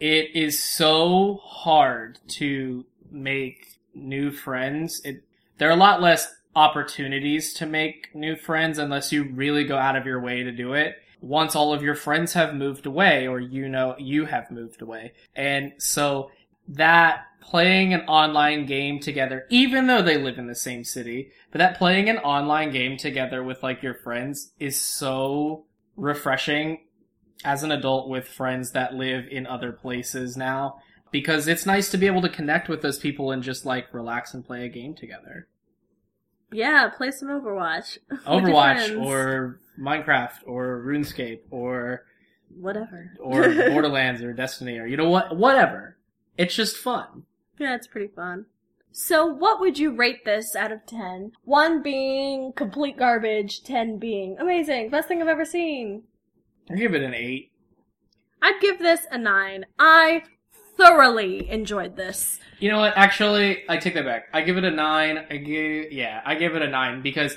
it 0.00 0.34
is 0.34 0.62
so 0.62 1.40
hard 1.44 2.18
to 2.28 2.84
make 3.10 3.78
new 3.94 4.30
friends. 4.30 5.00
It 5.04 5.22
there 5.58 5.68
are 5.68 5.72
a 5.72 5.76
lot 5.76 6.02
less 6.02 6.32
opportunities 6.54 7.52
to 7.54 7.66
make 7.66 8.14
new 8.14 8.34
friends 8.36 8.78
unless 8.78 9.12
you 9.12 9.24
really 9.24 9.64
go 9.64 9.76
out 9.76 9.96
of 9.96 10.06
your 10.06 10.20
way 10.20 10.42
to 10.42 10.52
do 10.52 10.72
it. 10.72 10.96
Once 11.26 11.56
all 11.56 11.72
of 11.72 11.82
your 11.82 11.94
friends 11.94 12.32
have 12.32 12.54
moved 12.54 12.86
away 12.86 13.26
or 13.26 13.40
you 13.40 13.68
know 13.68 13.94
you 13.98 14.24
have 14.26 14.50
moved 14.50 14.80
away. 14.80 15.12
And 15.34 15.72
so 15.78 16.30
that 16.68 17.24
playing 17.40 17.94
an 17.94 18.00
online 18.02 18.66
game 18.66 18.98
together, 18.98 19.46
even 19.50 19.86
though 19.86 20.02
they 20.02 20.18
live 20.18 20.38
in 20.38 20.46
the 20.46 20.54
same 20.54 20.84
city, 20.84 21.30
but 21.50 21.58
that 21.58 21.78
playing 21.78 22.08
an 22.08 22.18
online 22.18 22.70
game 22.70 22.96
together 22.96 23.42
with 23.42 23.62
like 23.62 23.82
your 23.82 23.94
friends 23.94 24.52
is 24.58 24.80
so 24.80 25.64
refreshing 25.96 26.80
as 27.44 27.62
an 27.62 27.70
adult 27.70 28.08
with 28.08 28.26
friends 28.26 28.72
that 28.72 28.94
live 28.94 29.26
in 29.30 29.46
other 29.46 29.72
places 29.72 30.36
now. 30.36 30.76
Because 31.12 31.46
it's 31.46 31.64
nice 31.64 31.90
to 31.90 31.98
be 31.98 32.06
able 32.06 32.22
to 32.22 32.28
connect 32.28 32.68
with 32.68 32.82
those 32.82 32.98
people 32.98 33.30
and 33.30 33.42
just 33.42 33.64
like 33.64 33.94
relax 33.94 34.34
and 34.34 34.44
play 34.44 34.64
a 34.64 34.68
game 34.68 34.94
together. 34.94 35.48
Yeah, 36.52 36.88
play 36.88 37.10
some 37.10 37.28
Overwatch. 37.28 37.98
Overwatch 38.26 39.00
or 39.00 39.60
Minecraft 39.78 40.38
or 40.46 40.82
RuneScape 40.86 41.40
or 41.50 42.04
whatever. 42.58 43.12
or 43.20 43.52
Borderlands 43.70 44.22
or 44.22 44.32
Destiny 44.32 44.78
or 44.78 44.86
you 44.86 44.96
know 44.96 45.08
what 45.08 45.36
whatever. 45.36 45.96
It's 46.38 46.54
just 46.54 46.76
fun. 46.76 47.24
yeah, 47.58 47.74
it's 47.74 47.86
pretty 47.86 48.08
fun. 48.08 48.46
So, 48.92 49.26
what 49.26 49.60
would 49.60 49.78
you 49.78 49.94
rate 49.94 50.24
this 50.24 50.56
out 50.56 50.72
of 50.72 50.86
10? 50.86 51.32
1 51.44 51.82
being 51.82 52.52
complete 52.54 52.96
garbage, 52.98 53.62
10 53.62 53.98
being 53.98 54.36
amazing, 54.38 54.88
best 54.88 55.06
thing 55.08 55.20
I've 55.20 55.28
ever 55.28 55.44
seen. 55.44 56.04
I 56.70 56.76
give 56.76 56.94
it 56.94 57.02
an 57.02 57.12
eight. 57.14 57.52
I'd 58.40 58.58
give 58.60 58.78
this 58.78 59.06
a 59.10 59.18
9. 59.18 59.66
I 59.78 60.22
thoroughly 60.78 61.48
enjoyed 61.50 61.96
this. 61.96 62.38
You 62.58 62.70
know 62.70 62.78
what? 62.78 62.94
Actually, 62.96 63.64
I 63.68 63.76
take 63.76 63.94
that 63.94 64.04
back. 64.04 64.28
I 64.32 64.40
give 64.42 64.56
it 64.56 64.64
a 64.64 64.70
nine. 64.70 65.26
I 65.30 65.36
give 65.38 65.92
yeah, 65.92 66.22
I 66.24 66.34
give 66.34 66.54
it 66.56 66.62
a 66.62 66.68
nine 66.68 67.02
because 67.02 67.36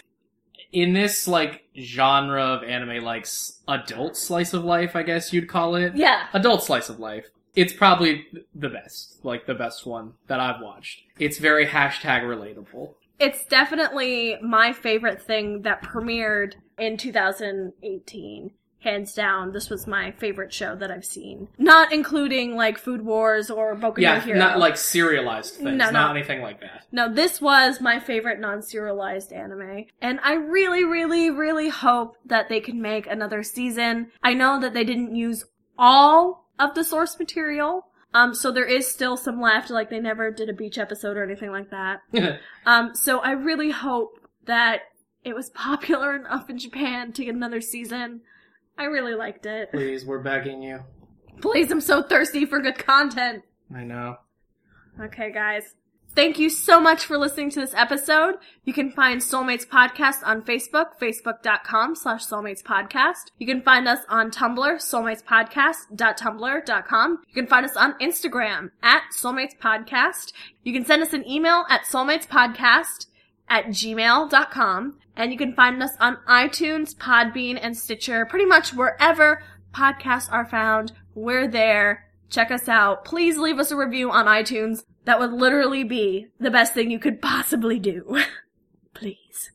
in 0.72 0.94
this 0.94 1.28
like 1.28 1.64
genre 1.80 2.44
of 2.44 2.64
anime, 2.64 3.04
like 3.04 3.28
adult 3.68 4.16
slice 4.18 4.54
of 4.54 4.64
life, 4.64 4.96
I 4.96 5.04
guess 5.04 5.34
you'd 5.34 5.50
call 5.50 5.76
it. 5.76 5.96
Yeah. 5.96 6.28
Adult 6.34 6.64
slice 6.64 6.90
of 6.90 7.00
life. 7.00 7.26
It's 7.56 7.74
probably 7.74 8.28
the 8.54 8.70
best, 8.70 9.20
like 9.24 9.46
the 9.46 9.56
best 9.56 9.86
one 9.86 10.14
that 10.28 10.40
I've 10.40 10.62
watched. 10.62 11.02
It's 11.18 11.40
very 11.40 11.66
hashtag 11.66 12.24
relatable. 12.24 12.94
It's 13.20 13.44
definitely 13.46 14.38
my 14.42 14.72
favorite 14.72 15.22
thing 15.22 15.64
that 15.64 15.84
premiered 15.84 16.54
in 16.78 16.96
2018. 16.96 18.52
Hands 18.82 19.14
down, 19.14 19.52
this 19.52 19.70
was 19.70 19.88
my 19.88 20.12
favorite 20.12 20.54
show 20.54 20.74
that 20.78 20.90
I've 20.90 21.04
seen. 21.04 21.50
Not 21.58 21.92
including 21.92 22.56
like 22.56 22.78
Food 22.78 23.02
Wars 23.02 23.50
or 23.50 23.76
Boku 23.76 23.98
no 23.98 24.02
Yeah, 24.04 24.22
Hero. 24.22 24.40
not 24.40 24.58
like 24.58 24.78
serialized 24.78 25.56
things, 25.56 25.78
No, 25.78 25.86
no. 25.86 25.92
not 25.92 26.16
anything 26.16 26.42
like 26.42 26.62
that. 26.62 26.86
No, 26.92 27.14
this 27.14 27.42
was 27.42 27.82
my 27.82 28.00
favorite 28.00 28.40
non-serialized 28.40 29.34
anime. 29.34 29.86
And 30.02 30.20
I 30.24 30.36
really, 30.36 30.86
really, 30.86 31.30
really 31.30 31.68
hope 31.68 32.16
that 32.26 32.48
they 32.48 32.62
can 32.62 32.82
make 32.82 33.06
another 33.06 33.44
season. 33.44 34.12
I 34.24 34.34
know 34.34 34.60
that 34.62 34.74
they 34.74 34.86
didn't 34.86 35.14
use 35.14 35.44
all 35.78 36.48
of 36.58 36.74
the 36.76 36.84
source 36.84 37.20
material. 37.20 37.86
Um, 38.14 38.34
so 38.34 38.52
there 38.52 38.66
is 38.66 38.88
still 38.90 39.18
some 39.18 39.40
left, 39.42 39.70
like 39.70 39.90
they 39.90 40.00
never 40.00 40.32
did 40.32 40.50
a 40.50 40.54
beach 40.54 40.78
episode 40.78 41.18
or 41.18 41.24
anything 41.24 41.52
like 41.52 41.70
that. 41.72 42.00
Um, 42.66 42.94
so 42.96 43.20
I 43.20 43.32
really 43.32 43.72
hope 43.72 44.20
that 44.46 44.82
it 45.24 45.36
was 45.36 45.50
popular 45.54 46.16
enough 46.16 46.50
in 46.50 46.58
Japan 46.60 47.12
to 47.14 47.26
get 47.26 47.36
another 47.36 47.62
season. 47.62 48.22
I 48.80 48.86
really 48.86 49.14
liked 49.14 49.46
it. 49.46 49.72
Please, 49.72 50.06
we're 50.06 50.24
begging 50.24 50.64
you. 50.64 50.80
Please, 51.42 51.70
I'm 51.70 51.82
so 51.82 52.02
thirsty 52.02 52.46
for 52.46 52.62
good 52.62 52.78
content. 52.78 53.44
I 53.76 53.84
know. 53.84 54.16
Okay, 55.00 55.32
guys. 55.32 55.76
Thank 56.16 56.40
you 56.40 56.50
so 56.50 56.80
much 56.80 57.06
for 57.06 57.18
listening 57.18 57.52
to 57.52 57.60
this 57.60 57.76
episode. 57.76 58.36
You 58.64 58.74
can 58.74 58.92
find 58.92 59.22
Soulmates 59.22 59.68
Podcast 59.68 60.26
on 60.26 60.42
Facebook, 60.42 60.98
facebook.com 61.00 61.96
slash 61.96 62.26
soulmates 62.26 62.64
podcast. 62.64 63.30
You 63.38 63.46
can 63.46 63.62
find 63.62 63.88
us 63.88 64.00
on 64.10 64.32
Tumblr, 64.32 64.58
soulmatespodcast.tumblr.com. 64.58 67.20
You 67.28 67.34
can 67.34 67.48
find 67.48 67.66
us 67.66 67.78
on 67.78 67.94
Instagram 68.00 68.72
at 68.82 69.04
Soulmates 69.16 69.56
Podcast. 69.62 70.34
You 70.64 70.74
can 70.74 70.84
send 70.86 71.04
us 71.04 71.14
an 71.14 71.30
email 71.30 71.66
at 71.70 71.84
soulmatespodcast 71.84 73.06
at 73.50 73.68
gmail.com. 73.68 75.00
And 75.16 75.32
you 75.32 75.38
can 75.38 75.54
find 75.54 75.82
us 75.84 75.92
on 76.00 76.18
iTunes, 76.28 76.96
Podbean, 76.96 77.60
and 77.62 77.76
Stitcher, 77.76 78.26
pretty 78.26 78.46
much 78.46 78.74
wherever 78.74 79.44
podcasts 79.74 80.32
are 80.32 80.46
found. 80.46 80.94
We're 81.14 81.48
there. 81.48 82.06
Check 82.30 82.52
us 82.52 82.70
out. 82.70 83.06
Please 83.06 83.38
leave 83.38 83.60
us 83.60 83.72
a 83.72 83.76
review 83.76 84.12
on 84.12 84.28
iTunes. 84.28 84.84
That 85.06 85.20
would 85.20 85.34
literally 85.34 85.84
be 85.84 86.28
the 86.40 86.52
best 86.52 86.74
thing 86.74 86.92
you 86.92 87.00
could 87.00 87.22
possibly 87.22 87.80
do. 87.80 88.20
Please. 88.94 89.52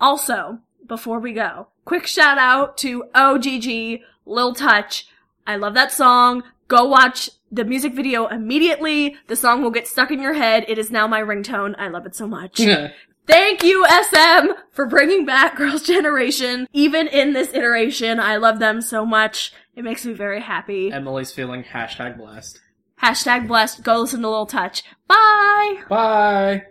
Also, 0.00 0.60
before 0.86 1.18
we 1.18 1.32
go, 1.32 1.68
quick 1.84 2.06
shout 2.06 2.38
out 2.38 2.76
to 2.78 3.04
OGG, 3.14 4.00
Lil 4.26 4.54
Touch. 4.54 5.06
I 5.46 5.56
love 5.56 5.74
that 5.74 5.92
song. 5.92 6.44
Go 6.68 6.84
watch 6.84 7.30
the 7.50 7.64
music 7.64 7.94
video 7.94 8.26
immediately. 8.26 9.16
The 9.26 9.36
song 9.36 9.62
will 9.62 9.70
get 9.70 9.86
stuck 9.86 10.10
in 10.10 10.20
your 10.20 10.34
head. 10.34 10.64
It 10.68 10.78
is 10.78 10.90
now 10.90 11.06
my 11.06 11.20
ringtone. 11.20 11.74
I 11.78 11.88
love 11.88 12.06
it 12.06 12.14
so 12.14 12.26
much. 12.26 12.60
Thank 13.26 13.62
you, 13.62 13.86
SM, 13.86 14.52
for 14.70 14.86
bringing 14.86 15.24
back 15.24 15.56
Girls' 15.56 15.82
Generation. 15.82 16.66
Even 16.72 17.08
in 17.08 17.32
this 17.32 17.54
iteration, 17.54 18.20
I 18.20 18.36
love 18.36 18.58
them 18.58 18.80
so 18.82 19.06
much. 19.06 19.52
It 19.74 19.84
makes 19.84 20.04
me 20.04 20.12
very 20.12 20.40
happy. 20.40 20.92
Emily's 20.92 21.32
feeling 21.32 21.64
hashtag 21.64 22.18
blessed. 22.18 22.60
Hashtag 23.02 23.48
blessed. 23.48 23.82
Go 23.82 24.00
listen 24.00 24.22
to 24.22 24.28
Little 24.28 24.46
Touch. 24.46 24.82
Bye! 25.08 25.82
Bye. 25.88 26.66